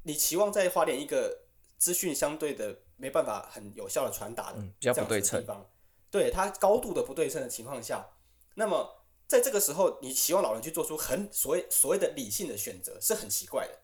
[0.05, 5.69] 你期望在花莲一个资讯相对的没办法很有效的传达的，这样的地方，
[6.11, 8.09] 对他高度的不对称的情况下，
[8.55, 8.95] 那么。
[9.29, 13.79] 在这个时候，你希望老人去做出很所谓所谓的理性的选择，是很奇怪的。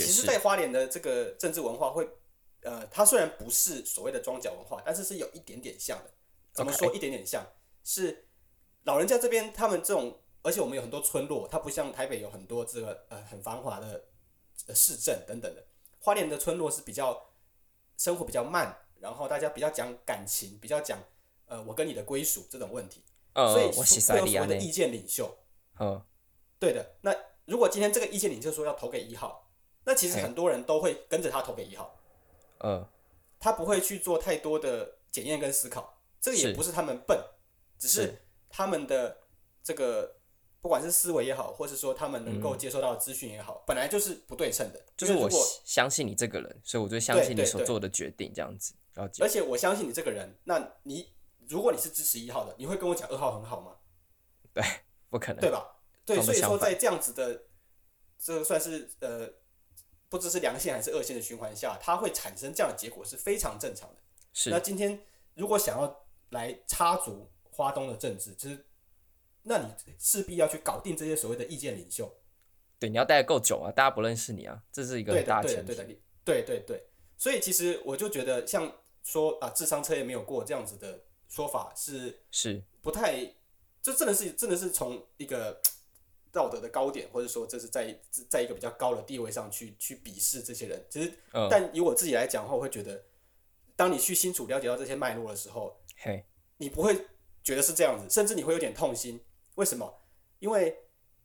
[0.00, 2.08] 其实，在花莲的这个政治文化会，
[2.60, 6.10] 呃，它虽然不是所谓的庄脚文化，但是是有一点点像的。
[6.52, 7.44] 怎么说一点点像？
[7.82, 8.28] 是
[8.84, 14.04] 老人家这边他们这种，而且我们有很多村落，它不像台北有很多这个呃很繁华的
[14.66, 15.66] 呃市镇等等的。
[15.98, 17.30] 花莲的村落是比较
[17.96, 21.02] 生活比较慢，然后大家比较讲感情，比较讲
[21.46, 23.02] 呃我跟你的归属这种问题。
[23.46, 25.38] 所以会有所谓的意见领袖，
[25.78, 26.02] 嗯，
[26.58, 26.84] 对的。
[27.02, 29.48] 那如果今天这个意见领袖说要投给一号，
[29.84, 31.96] 那其实很多人都会跟着他投给一号，
[32.64, 32.84] 嗯，
[33.38, 36.00] 他不会去做太多的检验跟思考。
[36.20, 37.16] 这个也不是他们笨，
[37.78, 38.12] 只是
[38.48, 39.16] 他们的
[39.62, 40.16] 这个
[40.60, 44.82] 不管是思维也好，或是说他们能够接受到的资讯也好，本来就是不对称的。
[44.96, 45.30] 就是我
[45.64, 48.74] 相信你这个人，所以我就相信你所做的决定这样子。
[49.20, 51.08] 而且我相信你这个人，那你。
[51.48, 53.76] 如果你是支持一号的，你会跟我讲二号很好吗？
[54.52, 54.62] 对，
[55.08, 55.76] 不可能，对吧？
[56.04, 57.42] 对，所以说在这样子的，
[58.18, 59.30] 这算是呃，
[60.08, 63.96] 不知是良性还是恶性的循环下，它会产生这样的结果是非常正常的。
[64.32, 64.50] 是。
[64.50, 65.00] 那今天
[65.34, 68.66] 如果想要来插足花东的政治，就是，
[69.42, 72.10] 那你势必要去搞定这些所谓的意见领袖。
[72.78, 75.74] 对，你要待得够久啊，大家不认识你啊，这是一个很大的前提。
[75.74, 76.88] 对的，对的，对对对。
[77.16, 78.70] 所以其实我就觉得，像
[79.02, 81.04] 说啊，智商测验没有过这样子的。
[81.28, 83.34] 说法是是不太，
[83.82, 85.60] 这真的是真的是从一个
[86.32, 90.84] 道德的高点，或者说这是在在一个比较高的地位上去去鄙视这些人。
[90.90, 91.12] 其实，
[91.50, 93.04] 但以我自己来讲的话，我会觉得，
[93.76, 96.24] 当你去清楚了解到这些脉络的时候，嘿，
[96.58, 97.06] 你不会
[97.42, 99.20] 觉得是这样子，甚至你会有点痛心。
[99.54, 100.02] 为什么？
[100.38, 100.78] 因为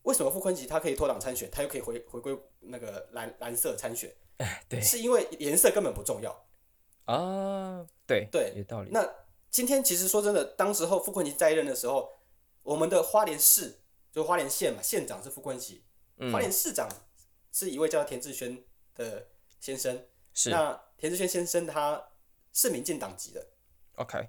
[0.04, 4.14] 为什么傅昆萁他可以脱党参选，他又可以回回归那个蓝蓝色参选？
[4.68, 6.46] 对，是因为颜色根本不重要
[7.06, 7.86] 啊。
[8.08, 8.90] 对对，有道理。
[8.92, 9.08] 那
[9.54, 12.12] 今天其实说真的，当时候傅昆萁在任的时候，
[12.64, 15.80] 我们的花莲市就花莲县嘛，县长是傅昆萁，
[16.18, 16.90] 嗯、花莲市长
[17.52, 18.64] 是一位叫田志轩
[18.96, 19.28] 的
[19.60, 20.08] 先生。
[20.34, 20.50] 是。
[20.50, 22.04] 那田志轩先生他
[22.52, 23.46] 是民进党籍的。
[23.98, 24.28] OK。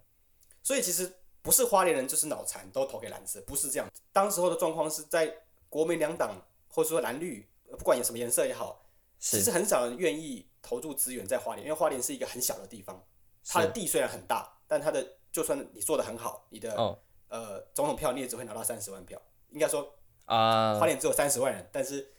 [0.63, 1.11] 所以其实
[1.41, 3.91] 不是花莲人就是脑残都投给蓝色，不是这样。
[4.13, 5.35] 当时候的状况是在
[5.71, 8.85] 国民两党或者说蓝绿，不管有什么颜色也好，
[9.19, 13.03] 其实很少人愿意投入资源在花莲，因为花莲是一个很小的地方，
[13.47, 19.21] 它的地虽然很大，但它的就算你做的很好，你的、哦、呃总统票你也只会拿到三十万票。
[19.51, 22.13] 应该说啊，花莲只有三十万人，但是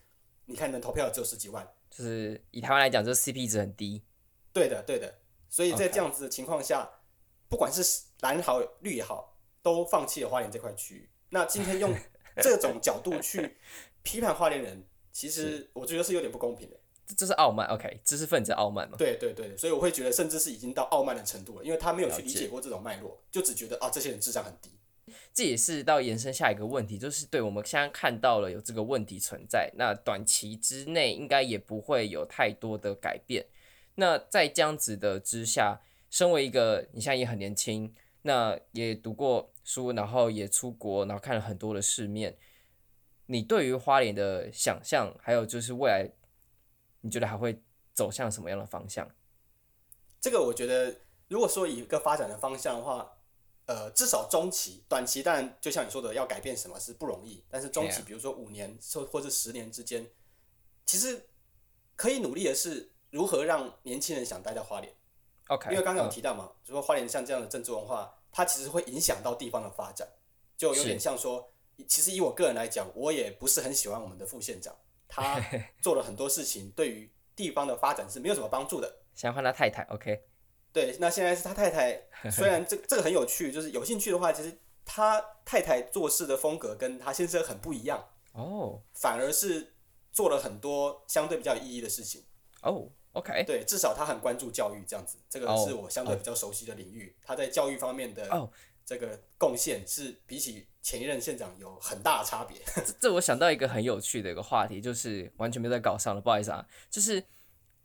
[0.45, 4.03] 你看能投票只有十几万，就是以台湾来讲，这 CP 值很低。
[4.53, 5.19] 对的，对的。
[5.49, 6.89] 所以在这样子的情况下。
[7.47, 11.09] 不管是蓝好绿也好，都放弃了花莲这块区域。
[11.29, 11.95] 那今天用
[12.41, 13.55] 这种角度去
[14.01, 16.75] 批判花莲人，其实我觉得是有点不公平的。
[17.15, 18.97] 这是傲慢，OK，知识分子傲慢嘛？
[18.97, 24.69] 对对对，所以我会觉得，甚至是已经到傲慢的程度了，因为他没有去理解过这种脉络，就只觉得啊，这些人智商很低。
[25.33, 33.45] 这也是到延伸下一个问题，就是对我们现在看到了有这个问题存在，那短期之内应该也不会有太多的改变。
[33.95, 35.81] 那在这样子的之下。
[36.11, 42.37] 身为一个，你现在也很年轻，那也读过书，然后也出国，然后看了很多的世面。
[43.25, 46.09] 你对于花莲的想象，还有就是未来，
[47.05, 47.61] 你觉得还会
[47.93, 49.07] 走向什么样的方向？
[50.19, 53.15] 这个我觉得，如果说以一个发展的方向的话，
[53.67, 57.43] 呃，至少中期、短期，当然就像你说的，要改变什么是不容易。
[57.47, 60.09] 但是中期，比如说五年或或者十年之间，
[60.83, 61.27] 其实
[61.95, 64.91] 可以努力的是如何让年轻人想待在花莲。
[65.47, 70.07] Okay, 因为刚刚有提到嘛，就说花莲像这样的政治文化，它其实会影响到地方的发展，
[70.57, 71.51] 就有点像说，
[71.87, 74.75] 其实以我个人来讲，我也不是很喜欢我们的副县长，
[75.07, 75.39] 他
[75.81, 79.01] 做了很多事情，对于地方的发展是没有什么帮助的。
[79.13, 80.21] 想换他太太，OK？
[80.73, 89.73] 对，那现在是他太太， 虽然这这个很有趣，就是有兴趣的话，其实他太太做事的风格跟他先生很不一样哦，反而是
[90.11, 92.23] 做了很多相对比较有意义的事情
[92.61, 92.89] 哦。
[93.13, 97.15] OK，对，至少他很关注教育这样子，这个是我相对比较熟悉的领域。
[97.21, 98.49] Oh, 他在教育方面的
[98.85, 102.55] 这个贡献是比起前一任县长有很大的差别。
[102.85, 106.63] 这这我想到一个很有趣的一个话题，就是完全没有在搞上了，不好意思啊。
[106.91, 107.23] 就是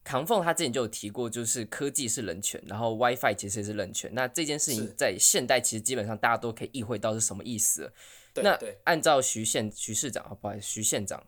[0.05, 4.11] 扛凤他之前就有提过，就是科技是人权，然后 WiFi 其实也是人权。
[4.13, 7.91] 那这件事情在现代其实基本上大家都可以意会到是什么意思。
[8.35, 11.27] 那按照徐县徐市长啊，不好意思，徐县长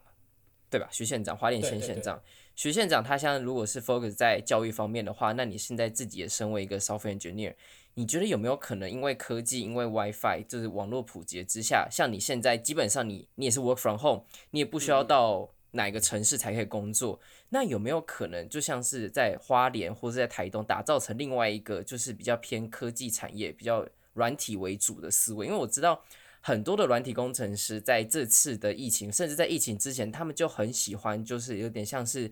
[0.69, 0.87] 对吧？
[0.93, 2.23] 徐县长，花莲县县长。
[2.55, 7.55] 徐县长他现在如果是 focus 在教育方面的话，那你现在自己也身为一个 software engineer，
[7.95, 25.47] 你觉得有没有可能因为科技，因为 WiFi，就是网络普及之下，像你现在基本上你你也是 work from home，你也不需要到哪个城市才可以工作，嗯、那有没有可能就像是在花莲或者在台东打造成另外一个就是比较偏科技产业、比较软体为主的思维？
[25.47, 26.03] 因为我知道。
[26.45, 32.29] 很多的软体工程师在这次的疫情，甚至在疫情之前，他们就很喜欢，就是有点像是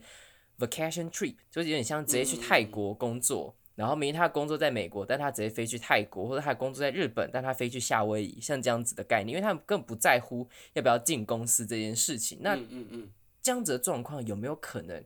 [0.59, 12.41] vacation trip，就是有点像直接去泰国工作，然后明明他的工作在美国，但他直接飞去泰国，或者他的工作在日本，但他飞去夏威夷，像这样子的概念，因为他们更不在乎要不要进公司这件事情。
[12.43, 15.03] 那嗯嗯这样子的状况有没有可能，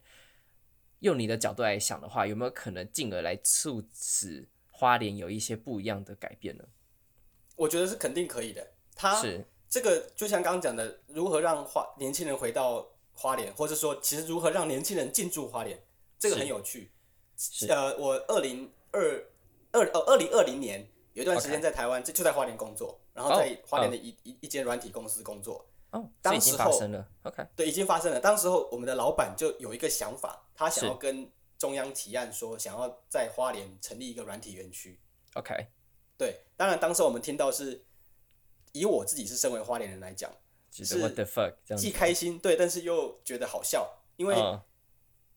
[0.98, 6.64] 用你的角度来想的话，有没有可能进而来促使花莲有一些不一样的改变呢？
[7.54, 8.72] 我觉得是肯定可以的。
[8.96, 9.22] 他
[9.68, 15.80] 这个就像刚刚讲的，如何让花年轻人回到花莲，或者说其实如何让年轻人进驻花莲，
[16.18, 16.90] 这个很有趣。
[17.68, 19.24] 呃，我二零二
[19.72, 24.18] 二呃二零二零年有一段时间在台湾，就.就在花莲工作，然后在花莲的一、oh.
[24.24, 25.66] 一一间软体公司工作。
[25.90, 26.70] 哦、oh.，当时候
[27.22, 28.20] ，OK，对，已经发生了。
[28.20, 34.98] 当时候我们的老板就有一个想法，他想要跟中央提案说，想要在花莲成立一个软体园区。
[35.34, 35.66] OK，
[36.18, 37.84] 对，当然当时我们听到是。
[38.76, 40.28] 以我自己是身为花莲人来讲，
[40.72, 40.84] 是
[41.76, 44.60] 既开心对，但是又觉得好笑，因为、uh.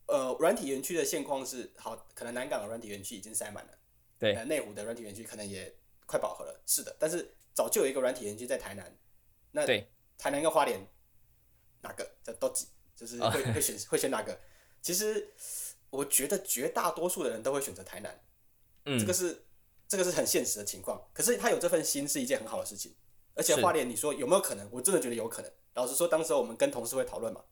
[0.08, 3.72] 呃，软体园区的现况是好，可能南港的软体园区已经塞满了，
[4.18, 5.74] 对，内湖的软体园区可能也
[6.06, 8.98] 快饱和了，是的，但是早就有一个软体园区在台南，
[9.52, 9.66] 那
[10.18, 10.80] 台南跟花莲
[11.82, 13.54] 哪个这都挤，就是会、uh.
[13.54, 14.40] 会选 会选哪个？
[14.82, 15.34] 其实
[15.90, 18.20] 我觉得绝大多数的人都会选择台南，
[18.86, 19.44] 嗯，这个是
[19.88, 22.96] 这个是很现实的情况，可是他有这份心是一件很好的事情。
[23.36, 24.68] 而且花莲，你说有没有可能？
[24.72, 25.52] 我真的觉得有可能。
[25.76, 27.44] 老实说，当时我们跟同事会讨论嘛，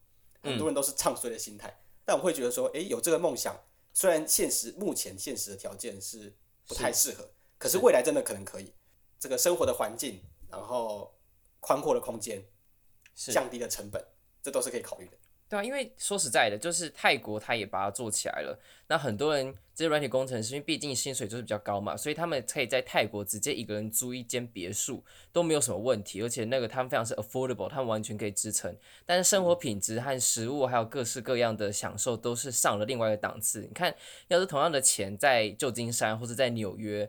[0.42, 1.85] 很多人都是唱衰的心态、嗯。
[2.06, 3.54] 但我会觉得说，诶、欸，有这个梦想，
[3.92, 6.32] 虽然现实目前现实的条件是
[6.66, 8.72] 不太适合，可是未来真的可能可以。
[9.18, 11.12] 这个生活的环境，然后
[11.58, 12.46] 宽阔的空间，
[13.14, 14.02] 降低的成本，
[14.40, 15.18] 这都是可以考虑的。
[15.48, 18.58] 对啊，因为说实在的，就是泰国他也把它做起来了。
[18.88, 28.76] 那很多人这些软体工程师，因为毕竟薪水就是比较高嘛，所以他们可以在泰国直接一个人租一间别墅都没有什么问题，而且那个他们非常是 affordable，他们完全可以支撑。
[29.04, 33.60] 但是生活品质和食物还有各式各样的享受都是上了另外一个档次。
[33.60, 33.94] 你看，
[34.26, 37.08] 要是同样的钱在旧金山或者在纽约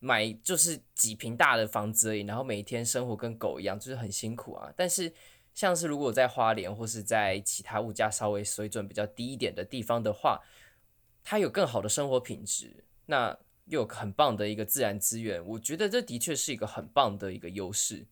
[0.00, 4.70] 买，就是几平大的房子而已，然后每天生活跟狗一样，就是很辛苦啊。
[4.76, 5.12] 但是
[5.52, 10.40] 像是如果在花莲或是在其他物价稍微水准比较低一点的地方的话，
[11.22, 13.36] 它有更好的生活品质，那
[13.66, 18.06] 又有很棒的一个自然资源，我觉得这的确是一个很棒的一个优势。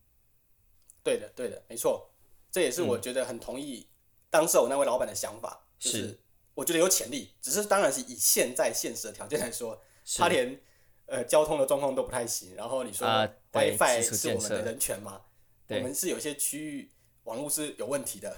[1.03, 2.11] 对的，对的，没错，
[2.51, 3.87] 这也是我觉得很同意
[4.29, 6.19] 当时我那位老板的想法，嗯、就是
[6.53, 9.81] 我觉得有潜力，只是当然是以现在现实的条件来说，
[10.17, 10.59] 他连
[11.07, 13.07] 呃交通的状况都不太行，然后你说
[13.53, 15.21] WiFi 是我们的人权嘛，
[15.69, 16.91] 我们是有些区域。
[17.29, 18.35] 网络是有问题的，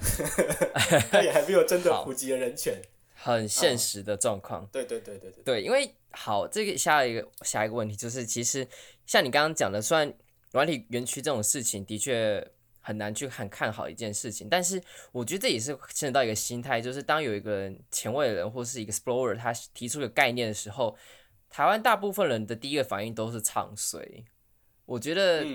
[1.09, 2.81] 它也还没有真的普及的人权，
[3.15, 4.67] 很现实的状况。
[4.69, 8.67] 对对对对对对，因为好，这个下一个下一个问题就是，其实
[9.05, 10.13] 像你刚刚讲的，虽然
[10.51, 12.45] 软体园区这种事情的确
[12.81, 20.97] 很难去很看好一件事情，但是我觉得这也是牵扯到一个心态，就是当有一个人前卫的人或是一个 explorer 他提出一个概念的时候，
[21.49, 24.25] 台湾大部分人的第一个反应都是唱衰。
[24.85, 25.45] 我觉得。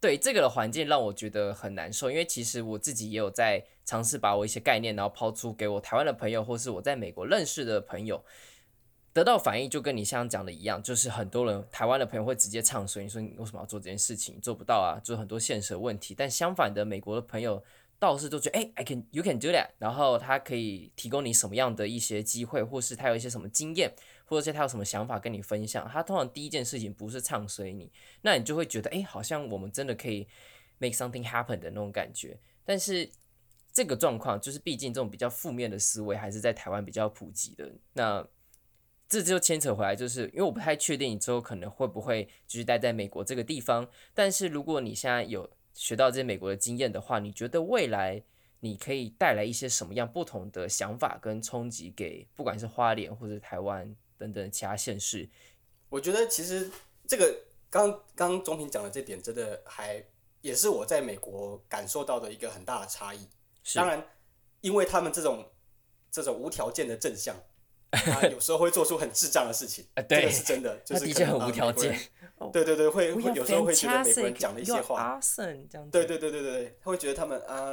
[0.00, 8.24] 对这个的环境让我觉得很难受，因为其实我自己也有在尝试把我一些概念，然后抛出给我台湾的朋友，或是我在美国认识的朋友，
[9.12, 14.40] 得到反应就跟你像讲的一样，就是很多人台湾的朋友会直接唱衰，你说你为什么要做这件事情？
[14.40, 16.14] 做不到啊，就很多现实的问题。
[16.16, 17.62] 但相反的，美国的朋友
[17.98, 23.92] 倒是都觉得，哎，I can, you can do that，然后他可以提供你什么样的一些机会，或是他有一些什么经验。
[24.30, 27.90] 或者是他有什么想法跟你分享，他通常第一件事情不是唱衰你，
[28.22, 30.28] 那你就会觉得，哎，好像我们真的可以
[30.78, 32.38] make something happen 的那种感觉。
[32.64, 33.10] 但是
[33.72, 37.72] 这个状况就是，毕竟这种比较负面的思维还是在台湾比较普及的。
[37.94, 38.24] 那
[39.08, 43.88] 这就牵扯回来，就是因为我不太确定你之后可能会不会继续待在美国这个地方。
[44.14, 48.22] 但是如果你现在有学到这些美国的经验的话，你觉得未来
[48.60, 53.96] 你可以带来一些什么样不同的想法跟冲击给，不管是花莲或者台湾？
[54.20, 55.26] 等等其他县市，
[55.88, 56.70] 我觉得其实
[57.08, 57.34] 这个
[57.70, 60.04] 刚刚钟平讲的这点，真的还
[60.42, 63.26] 也是我在美国感受到的一个很大的差异。
[63.74, 64.06] 当然，
[64.60, 65.50] 因为他们这种
[66.10, 67.34] 这种无条件的正向，
[67.90, 71.98] 他有时候会做出很智障的事情， 这个是真的，就是的确很无条件。
[72.52, 75.18] 对对对，会会有时候会觉得美国人讲的一些话，
[75.90, 77.72] 对对对对对，他会觉得他们啊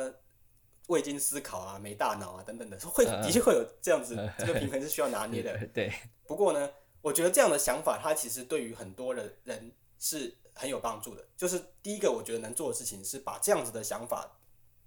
[0.88, 5.58] 未经思考啊，没大脑啊等等的， 会的确会有这样子，这个平衡是需要拿捏的。
[5.74, 5.94] 对。
[6.26, 6.70] 不过呢，
[7.02, 11.26] 我觉得这样的想法，它其实对于很多的人是很有帮助的。
[11.38, 14.40] 就是第一个，我觉得能做的事情是把这样子的想法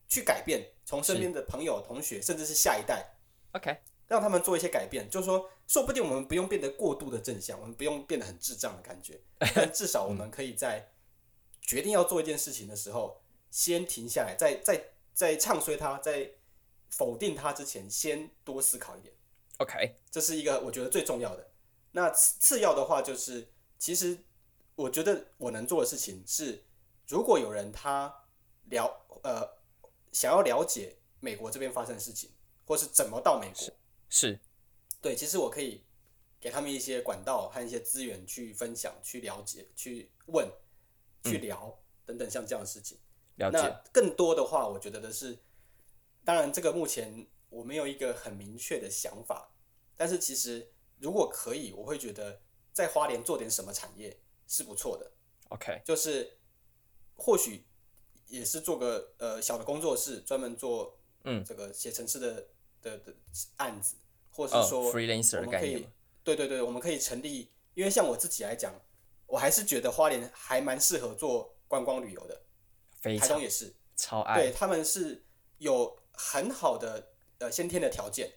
[0.09, 3.07] 去改变，从身边的朋友、同学，甚至是下一代
[3.53, 5.09] ，OK，让他们做一些改变。
[5.09, 9.21] 就是说，说不定我们不用变得过度的正向，我们不用变得很智障的感觉，
[9.55, 10.91] 但至少我们可以在
[11.63, 16.31] 决定要做一件事情的时候，先停下来，在在在唱衰他，在
[16.89, 19.15] 否定他之前，先多思考一点。
[19.59, 21.51] OK，这是一个我觉得最重要的。
[21.93, 24.19] 那次次要的话就是，其实
[24.75, 26.65] 我觉得我能做的事情是，
[27.07, 28.15] 如果有人他
[28.71, 29.47] 了呃
[30.13, 32.31] 想要了解美国这边发生的事情，
[32.65, 33.73] 或是怎么到美国，是，
[34.09, 34.41] 是
[35.03, 35.85] 对，其实我可以
[36.41, 40.49] 给他们一些管道和一些资源去分享、去了解、去问、
[41.25, 42.97] 去聊、嗯、等等像这样的事情。
[43.41, 43.59] 了解。
[43.59, 45.37] 那更多的话，我觉得的是，
[46.25, 47.27] 当然这个目前。
[47.51, 49.51] 我没有一个很明确的想法，
[49.97, 52.41] 但是其实如果可以，我会觉得
[52.73, 55.11] 在花莲做点什么产业是不错的。
[55.49, 56.39] OK，就是
[57.17, 57.67] 或许
[58.29, 62.47] 也是做个呃小的工作室，专门做嗯这个写程式的
[62.81, 63.13] 的的
[63.57, 63.97] 案子，
[64.31, 65.93] 或是说我们可以、oh, freelancer 的概念。
[66.23, 68.73] 对对对，我们可以成立，因为像我自己来讲，
[69.27, 72.41] 我还是觉得花莲还蛮适合做观光旅游的，
[73.01, 75.25] 非常台东也是超爱，对他们是
[75.59, 77.09] 有很好的。
[77.41, 78.31] 呃，先天的条件，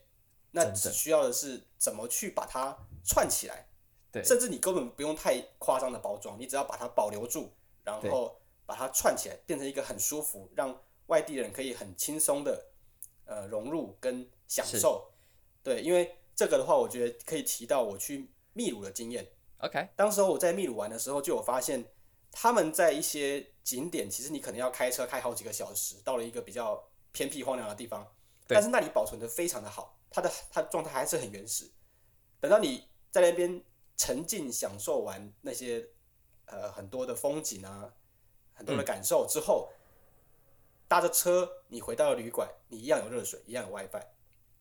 [0.51, 3.67] 那只需要的是怎么去把它串起来，
[4.09, 7.51] 对，甚至你根本不用太夸张的包装，你只要把它保留住，
[7.83, 12.67] 然后把它串起来，变成一个很舒服，让外地人可以很轻松的
[13.25, 15.11] 呃融入跟享受。
[15.61, 19.27] 对，因为这个的话，我觉得可以提到我去秘鲁的经验。
[19.57, 21.91] OK，当时候我在秘鲁玩的时候，就有发现
[22.31, 28.05] 他们在一些景点，其实你可能要开车开好几个小时，到了一个比较偏僻荒凉的地方。
[28.45, 31.71] 但是那里保存的非常的好，它的它的状态还是很原始。
[32.41, 33.63] 等到你在那边
[33.95, 35.87] 沉浸享受完那些
[36.45, 37.93] 呃很多的风景啊，
[38.53, 39.79] 很多的感受之后，嗯、
[40.89, 44.03] 搭着车你回到了旅馆，你一样有热水，一样有 WiFi。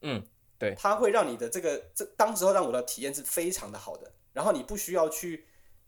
[0.02, 0.24] 嗯，
[0.58, 4.12] 对，它会让你的这个这当时候让我的体验是非常的好的。
[4.32, 5.44] 然后你不需要去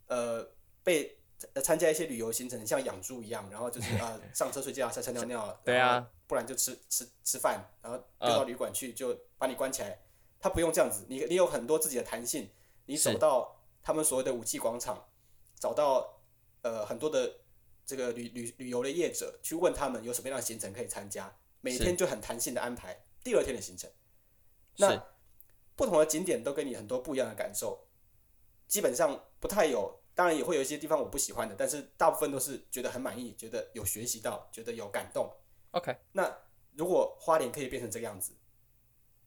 [0.07, 0.45] 呃
[0.83, 1.17] 被
[1.61, 9.99] 参加一些旅游行程，像养猪一样，然后就是 啊、呃、上车睡觉，下车尿尿，对啊，不然就吃吃吃饭，然后丢到旅馆去就把你关起来。
[10.39, 12.49] 他不用这样子，你你有很多自己的弹性，
[12.85, 15.07] 你走到他们所谓的五季广场，
[15.59, 16.21] 找到
[16.61, 17.39] 呃很多的
[17.85, 23.89] 这个旅旅旅游的业者去问他们有什么样的行程可以参加，每天就很弹性的安排第二天的行程。
[24.77, 25.03] 那
[25.75, 27.87] 不同的景点都给你很多不一样的感受，
[28.67, 35.29] 基本上不太有，当然也会有一些地方我不喜欢的，但是大部分都是觉得很满意，觉得有学习到，觉得有感动。
[35.71, 36.33] OK，那
[36.73, 38.33] 如果花莲可以变成这个样子，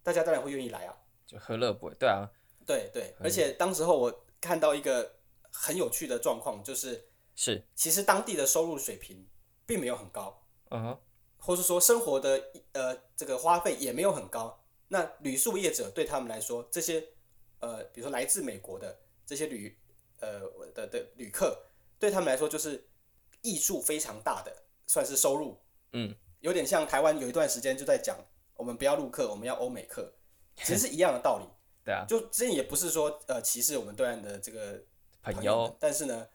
[0.03, 0.97] 大家当然会愿意来啊。
[1.27, 1.95] 就何乐不为？
[1.99, 2.27] 对啊，
[2.67, 5.17] 对对，而且当时候我看到一个
[5.53, 9.29] 很有趣的状况，就是是其实当地的收入水平
[9.67, 10.99] 并没有很高，嗯哼，
[11.37, 14.59] 或是说生活的呃这个花费也没有很高。
[14.89, 17.09] 那旅宿业者对他们来说，这些
[17.61, 19.77] 呃比如说来自美国的这些旅
[20.21, 20.41] 呃
[20.75, 21.57] 的的旅客，
[21.99, 22.87] 对他们来说就是
[23.43, 24.53] 益处非常大的，
[24.87, 25.59] 算是收入。
[25.93, 28.17] 嗯，有点像台湾有一段时间就在讲，
[28.55, 30.13] 我们不要陆客，我们要欧美客。
[30.57, 31.45] 其实是一样的道理，
[31.87, 34.83] 对啊，就之前也不是说呃歧视我们对岸的这个
[35.23, 36.29] 朋友，朋友，但是呢，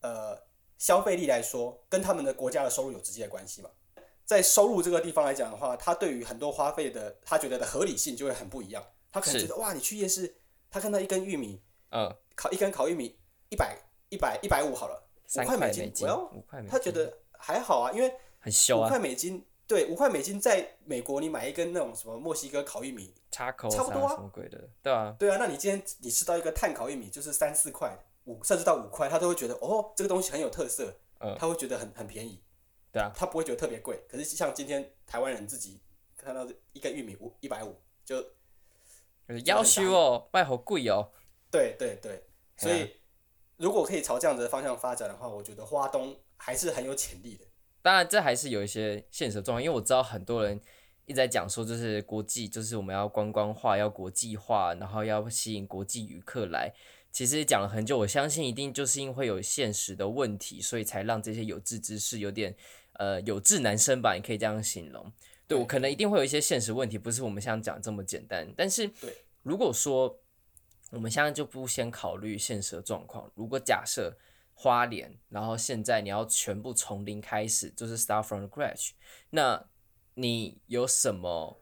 [0.00, 0.36] 呃，
[0.78, 3.70] 消费力来说，跟他们的国家的收入有直接的关系嘛。
[4.24, 8.84] 在收入这个地方来讲的话，他对于很多花费的他觉得的合理性就会很不一样。
[9.12, 10.34] 他可能觉得哇，你去夜市，
[10.70, 11.60] 他看到一根玉米，
[11.90, 13.18] 嗯，烤一根烤玉米
[13.48, 13.76] 一百
[14.08, 15.08] 一百一百五好了，
[15.40, 19.46] 五块美金，我要五块美金，他觉得还好啊，因为很秀啊，五块美金。
[19.64, 32.42] 对，五块美金在美国，你买一根那种什么墨西哥烤玉米，差不多啊，什么鬼的，对啊，对啊，那你今天你吃到一个碳烤玉米，就是三四块，五甚至到五块，他都会觉得哦，这个东西很有特色，嗯，他会觉得很很便宜，
[32.90, 33.98] 对啊，他不会觉得特别贵。
[34.10, 35.80] 可是像今天台湾人自己
[36.18, 37.74] 看到一根玉米五一百五，
[38.04, 38.22] 就
[39.28, 41.12] 夭寿哦，卖好贵哦，
[41.52, 42.24] 对对对，
[42.56, 42.90] 所以
[43.58, 47.44] 如果可以朝这样子的方向发展的话，我觉得花东还是很有潜力的。
[47.82, 50.58] 当然，这还是有一些现实状况，因为我知道很多人
[51.04, 56.72] 一直在讲说，就是国际，就是我们要观光化，要国际化，然后要吸引国际旅客来。
[57.10, 62.56] 其实讲了很久，我相信一定就是因为会有现实的问题，所以才让这些有志之士有点
[62.94, 65.12] 呃有志难伸吧，你可以这样形容。
[65.46, 68.50] 对，我可能一定会有一些现实问题，不是我们想讲这么简单。
[68.56, 68.90] 但是，
[69.42, 70.21] 如果说
[70.92, 74.16] 我们现在就不先考虑现实的状况，如果假设。
[74.54, 78.90] 花莲，然后现在你要全部从零开始，就是 start from the scratch。
[79.30, 79.64] 那
[80.14, 81.58] 你有什么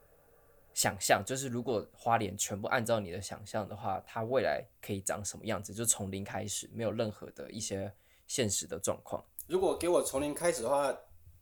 [0.73, 1.23] 想象？
[1.25, 5.73] 就是如果花莲全部按照你的想象的话，它未来可以长什么样子？
[5.73, 7.91] 就从零开始，没有任何的一些
[8.27, 9.23] 现实的状况。
[9.47, 10.95] 如果给我从零开始的话，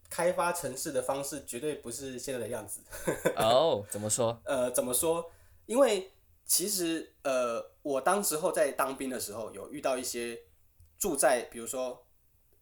[0.08, 2.80] 开发城市的方式绝对不是现在的样子。
[3.36, 4.40] 哦，怎么说？
[4.46, 5.30] 呃，怎么说？
[5.66, 6.10] 因为
[6.50, 10.38] 其实呃，我当时候在当兵的时候，有遇到一些。
[11.02, 12.06] 住在比如说，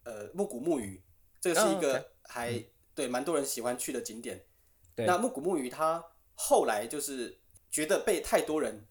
[0.03, 1.03] 呃，木古木鱼，
[1.41, 2.67] 这个是一个还、oh, okay.
[2.93, 4.45] 对蛮多人喜欢去的景点。
[4.93, 7.35] 对那木古木鱼它后来就是
[7.71, 8.87] 觉得被太多人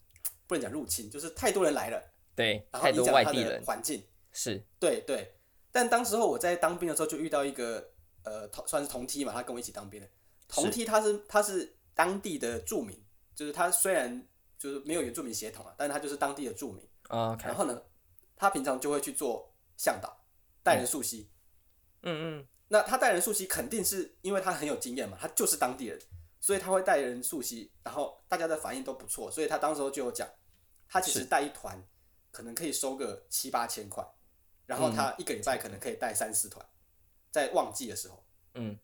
[0.49, 2.03] 不能讲入侵，就是太多人来了，
[2.35, 4.05] 对，然后影响它的环境。
[4.33, 5.33] 是，对对。
[5.71, 7.93] 但当时候我在当兵的时候就遇到一个
[8.25, 10.09] 呃同算是同梯嘛，他跟我一起当兵的
[10.49, 13.01] 同梯，他是他是当地的住民，
[13.33, 14.27] 就是他虽然
[14.67, 16.83] 就是没有原住民血统啊，但是他就是当地的住民。
[17.09, 17.41] Oh.
[17.41, 17.83] 然后呢？
[18.35, 20.27] 他平常就会去做向导，
[20.65, 21.31] 带人溯溪。
[22.03, 22.47] 嗯嗯。
[22.67, 25.99] 那他带人溯溪，肯定是因为他很有经验嘛，他就是当地人，
[26.41, 30.29] 所以他会带人溯溪，然后大家的反应都不错，所以他当时候就有讲，
[30.89, 31.81] 他其实带一团
[32.33, 34.05] 可能可以收个七八千块，
[34.67, 36.67] 然后他一个礼拜可能可以带三四团，
[37.31, 38.27] 在旺季的时候。
[38.55, 38.77] 嗯。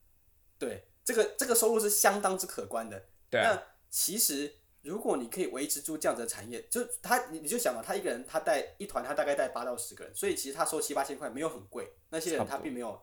[0.61, 3.05] 对，这个这个收入是相当之可观的。
[3.29, 3.53] 对啊。
[3.53, 4.61] 那其实。
[4.83, 11.93] 如果你可以维持住这样子的产业，就他你你就想嘛，他一个人他带一团，他大概带八到十个人，所以其实他收七八千块没有很贵。
[12.11, 13.01] 那些人他并没有，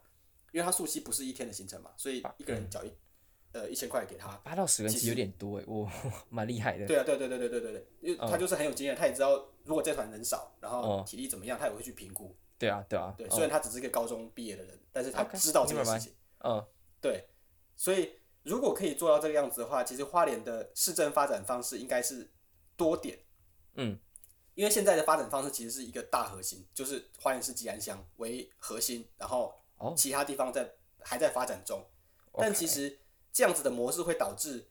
[0.51, 2.89] 因为他溯溪不是一天的行程嘛，所以一个人缴一、
[3.53, 4.29] 嗯、呃一千块给他。
[4.43, 5.89] 八到十个人其实有点多哎，我，
[6.29, 6.85] 蛮厉害的。
[6.85, 12.35] 对啊，对对对对对对对，因为他就是很有经验，他也知道如果这团人少，然后体力怎么样，他也会去评估。
[12.57, 16.13] 对啊，对啊，对，虽然他只是一个高中毕业的人，但是他知道这个事情。
[16.43, 16.61] 嗯，
[16.99, 17.25] 对，
[17.77, 18.18] 所以
[18.49, 22.29] 如果可以做到这个样子的话，其实花莲的市政发展方式应该是。
[22.79, 23.19] 多点，
[23.73, 23.99] 嗯，
[24.55, 29.53] 因为现在的发展方式其实是一个大核心，就是花莲市吉安乡为核心，然后
[29.97, 31.85] 其他地方在还在发展中。
[32.31, 32.97] 哦、但其实
[33.33, 34.65] 这样子的模式会导致，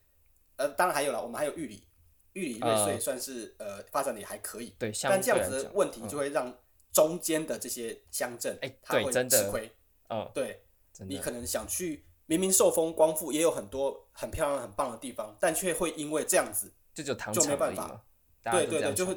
[0.57, 1.87] 呃，当然还有了，我们还有玉里，
[2.33, 6.51] 玉里瑞穗算是呃，呃发展的也还可以，对，但这样子的问题就会让
[6.91, 9.71] 中间的这些乡镇，哎、嗯，它会吃亏，
[10.09, 10.65] 哦，对，
[11.01, 18.05] 你可能想去，明明受封光复也有很多很漂亮、很棒的地方，但却会因为这样子，就就糖就没办法。
[18.45, 19.15] 对对对，就会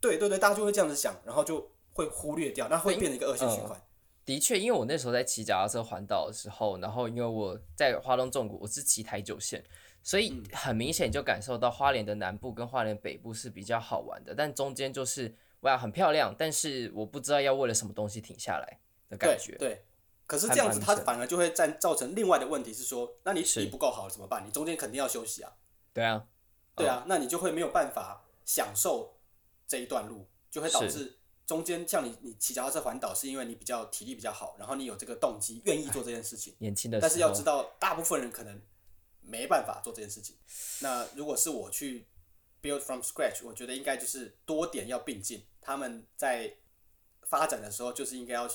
[0.00, 3.80] 对对对，大家就会这样子想，然后就会忽略掉，那会变成一个恶性循环。
[4.24, 9.62] 的确，因为我那时候在骑脚踏车环岛的时候，然后因为我在花东纵谷，我是骑台九线，
[10.00, 19.56] 所以很明显就感受到花莲的南部跟花莲北部是比较好玩的，但中间就是哇很漂亮，但是我不知道要为了什么东西停下来的感觉。
[19.56, 19.84] 对，对，
[20.32, 24.42] 可是这样子它反而就会造造成另外的问题是说，那你体力不够好怎么办？
[24.46, 25.52] 你中间肯定要休息啊。
[25.92, 26.26] 对啊，
[26.74, 29.14] 对啊，那你就会没有办法享受
[29.68, 31.18] 这一段路，就会导致。
[31.44, 36.54] 中间像你，你骑脚踏车环岛是因为你比较体力比较好，然后你有这个动机，愿意做这件事情。
[36.60, 38.58] 年轻的，但是要知道，大部分人可能
[39.20, 40.34] 没办法做这件事情。
[40.80, 42.06] 那如果是我去
[42.62, 45.44] build from scratch，我觉得应该就是多点要并进。
[45.60, 46.56] 他们在
[47.32, 48.46] 发展的时候，就是应该要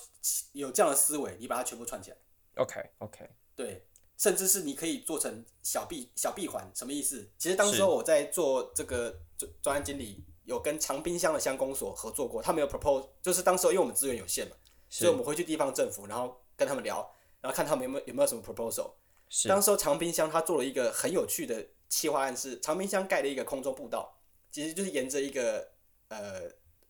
[0.53, 2.17] 有这样的思维，你把它全部串起来。
[2.57, 7.27] OK OK，对，甚至是你可以做成小闭小闭环，什么意思？
[7.39, 10.23] 其实当时候我在做这个专专案经理。
[10.47, 14.55] 有跟长滨乡的乡公所合作过，他们有 propose，就是当时候因为我们资源有限嘛，
[14.89, 17.05] 所以我们会去地方政府，然后跟他们聊，
[17.41, 18.93] 然后看他们有没有有没有什么 proposal。
[19.27, 19.49] 是。
[19.49, 24.17] 当时候长滨乡他做了一个很有趣的企划案，是长滨乡盖了一个空中步道，
[24.49, 25.69] 其实就是沿着一个
[26.07, 26.43] 呃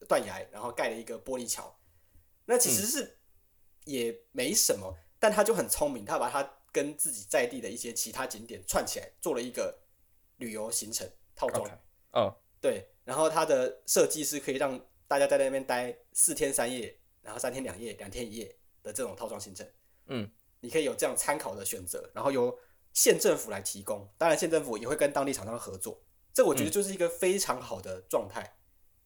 [0.08, 1.76] 断崖，然后盖了一个玻璃桥。
[2.48, 3.20] 那其实是
[3.86, 9.78] 也没什么，嗯、但他就很聪明，他把他跟自己在地的一些其他景点串起来，做了一个
[10.38, 11.64] 旅游行程套装。
[11.64, 11.70] 哦。
[11.70, 12.24] Okay.
[12.24, 12.34] Oh.
[12.60, 12.90] 对。
[13.04, 14.78] 然后它的设计是可以让
[15.08, 19.66] 大家在那边待四天三夜，然后三天两夜、两天一夜的这种套装行程。
[20.08, 20.30] 嗯，
[20.60, 22.60] 你可以有这样参考的选择，然后由
[22.94, 24.06] 县政府来提供。
[24.18, 26.04] 当然，县政府也会跟当地厂商合作。
[26.34, 28.42] 这我觉得就是一个非常好的状态。
[28.44, 28.60] 嗯、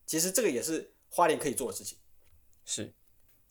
[0.08, 2.00] 其实这个也是花莲可以做的事情。
[2.66, 2.92] 是，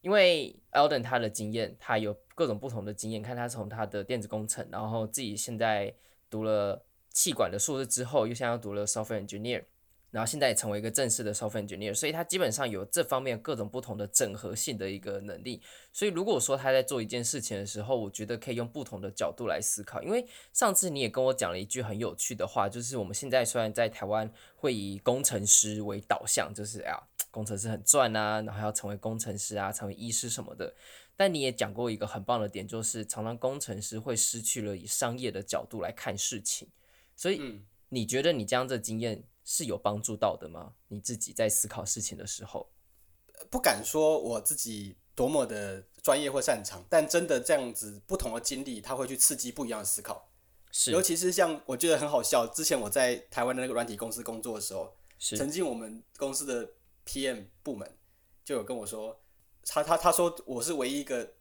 [0.03, 3.23] 因为 Alden 他的经验，他有各种不同的经验。
[3.23, 5.95] 看他从他的电子工程，然后自己现在
[6.29, 9.65] 读了气管的硕士之后，又现在又读了 Software Engineer。
[10.13, 15.63] 然后现在也成为一个正式的 software engineer，所以他基本上有这方面各种不同的整合性的一个能力。
[15.93, 20.03] 所以如果说他在做一件事情的时候，我觉得可以用不同的角度来思考。
[20.03, 26.99] 因为上次你也跟我讲了一句很有趣的话，就是我们现在虽然在台湾会以工程师为导向，就是啊，
[27.31, 30.75] 工程师很赚啊，然后要成为工程师啊，成为医师什么的。
[31.17, 36.69] 但你也讲过一个很棒的点，就是常常工程师会失去了以商业的角度来看事情。
[37.15, 39.25] 所以你觉得你这样的经验？
[39.43, 40.75] 是有帮助到的吗？
[40.89, 42.71] 你自己在思考事情的时候，
[43.51, 50.31] 不敢说我自己多么的专业或擅长，但真的这样子不同的经历，他会去刺激不一样的思考。
[50.71, 56.71] 是，尤其是像我觉得很好笑，之前我在台湾的那个软体公司工作的时候，是曾经我们公司的
[57.11, 57.99] PM 部门
[58.45, 59.21] 就有跟我说，
[59.67, 61.35] 他他他说我是唯一一个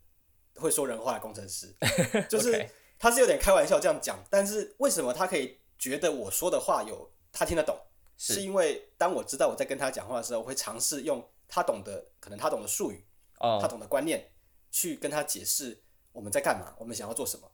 [0.56, 1.72] 会说人话的工程师，
[2.28, 2.68] 就是
[2.98, 7.78] 他是有点开玩笑这样讲，但是为什么他可以觉得我说的话有他听得懂？
[8.18, 13.06] 是因为当我知道我在跟他讲话的时候，我会尝试用他懂的，可能他懂的术语
[13.38, 13.62] ，oh.
[13.62, 14.32] 他懂的观念，
[14.72, 17.50] 去跟他解释我们在干嘛，我们想要做什么。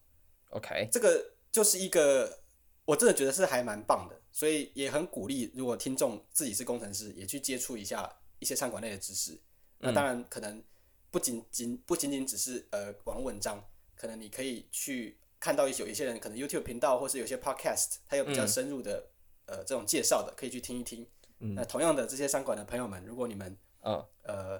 [0.51, 2.39] OK，这个就是一个
[2.85, 9.31] 我真的觉得是还蛮棒的，所以也很鼓励，如果听众自己是工程师，也去接触一下一些餐馆类的知识。
[9.31, 9.39] 嗯、
[9.79, 10.61] 那当然可能
[11.09, 13.63] 不仅仅不仅仅只是呃网络文章，
[13.95, 19.09] 可能你可以去看到一些有一些人可能 YouTube 频道或是有些 Podcast，他有比较深入的、嗯。
[19.47, 21.07] 呃，这种介绍的可以去听一听。
[21.37, 24.59] 嗯、那同样的，这些餐馆的朋友们，如果你们、哦、呃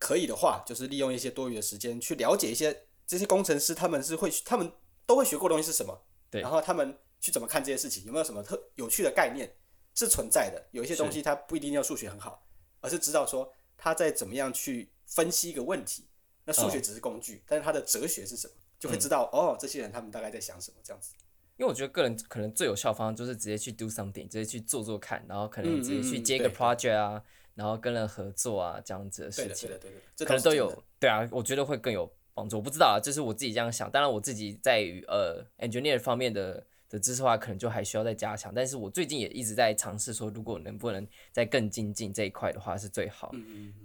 [0.00, 4.72] 可以的话，就是利用一些多余的时间去了解一些这些工程师他们是会他们
[5.06, 9.50] 都会学过的东西是什么，对，然后他们去怎么看这些事情，有没有什么特有趣的概念
[9.94, 10.62] 是存在的？
[10.72, 12.46] 有一些东西它不一定要数学很好，
[12.82, 16.06] 而是知道说他在怎么样去分析一个问题。
[16.44, 21.14] 那数学只是工具，哦、但是它的哲学是什么，就会知道、嗯、哦，这些人他们大概在想什么这样子。
[21.56, 29.70] 因为我觉得个人可能最有效方就是直接去 do something，直接去做做看，然后可能直接去接一个 project 啊，然后跟人合作啊这样子的事情，
[30.18, 30.70] 可能都有。
[31.00, 32.56] 对啊，我觉得会更有帮助。
[32.56, 33.90] 我不知道啊，就是我自己这样想。
[33.90, 38.52] 当然我自己在于呃 engineer 方面的的知识的话，可能就还需要再加强。
[38.54, 43.32] 但是我最近也一直在尝试说，如果能不能再更精进这一块的话是最好。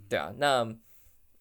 [0.08, 0.76] 对啊，那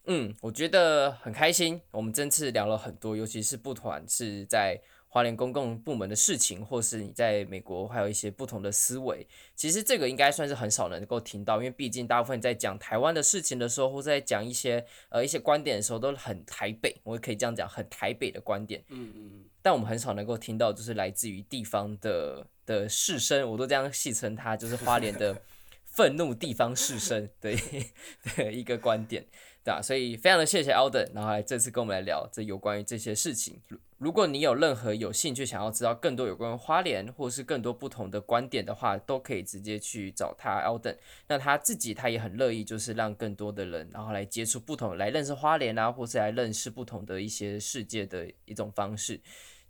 [0.07, 1.81] 嗯，我觉得很开心。
[1.91, 4.81] 我们这次聊了很多，尤其是不团是在。
[5.09, 18.85] 花莲公共部门的事情，或是你在美国还有一些不同的思维，其实这个应该算是很少能够听到，因为毕竟大部分在讲台湾的事情的时候，或在讲一些呃一些观点的时候，都很台北，我也可以这样讲，很台北的观点。
[18.89, 19.45] 嗯嗯嗯。
[19.63, 25.43] 但我们很少能够听到，就是来自于地方的的士绅，我都这样戏称他，就是花莲的
[25.85, 27.55] 愤怒地方士绅的
[28.37, 29.27] 的一个观点，
[29.65, 29.81] 对啊？
[29.83, 33.61] 所以非常的谢谢 Alden，然后来这次跟我们来聊这有关于这些事情。
[33.99, 40.97] 如果你有任何有兴趣想要知道更多有关于花莲或是更多不同的观点的话，都可以直接去找他 Alden。
[41.27, 49.21] 那他自己他也很乐意，就是让更多的人然后来接触不同，来认识花莲啊，或是来认识不同的一些世界的一种方式。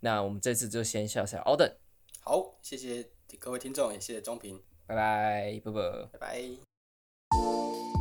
[0.01, 1.73] 那我们这次就先谢谢 Alden。
[2.21, 3.03] 好，谢谢
[3.39, 4.61] 各位听众，也谢谢中平。
[4.85, 7.98] 拜拜，啵啵，拜拜。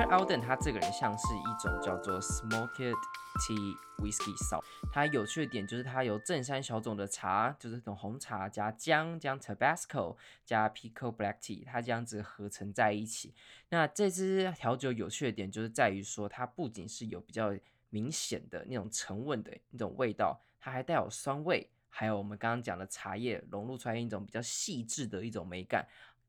[0.00, 2.94] 觉得 Alden 他这个人像是一种叫做 Smoked
[3.38, 4.64] Tea Whiskey Stout。
[4.90, 13.34] 它有趣的点就是它有正山小种的茶，就是这种红茶加姜加 Tabasco 加 Pico Black Tea，它这样子合成在一起。
[13.68, 17.54] 那这支调酒有趣的点就是在于说，它不仅是有比较
[17.90, 25.86] 明显的那种沉稳的那种味道，它还带有酸味，还有我们刚刚讲的茶叶融入出来一种比较细致的一种美感，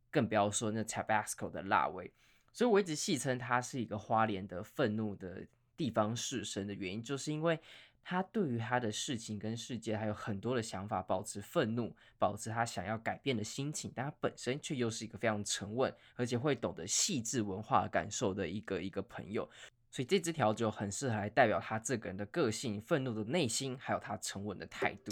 [0.09, 2.11] 更不要说那 Tabasco 的辣味。
[2.53, 5.45] 所以我一直戏称他是一个花莲的愤怒的
[5.77, 7.59] 地方士绅的原因，就是因为
[8.03, 19.49] 他对于他的事情跟世界还有很多的想法，保持愤怒，保持他想要改变的心情，但他本身却又是一个非常沉稳，而且会懂得细致文化感受的一个一个朋友。
[19.89, 25.11] 所以这支调酒很适合来代表他这个人的个性、愤怒的内心，还有他沉稳的态度。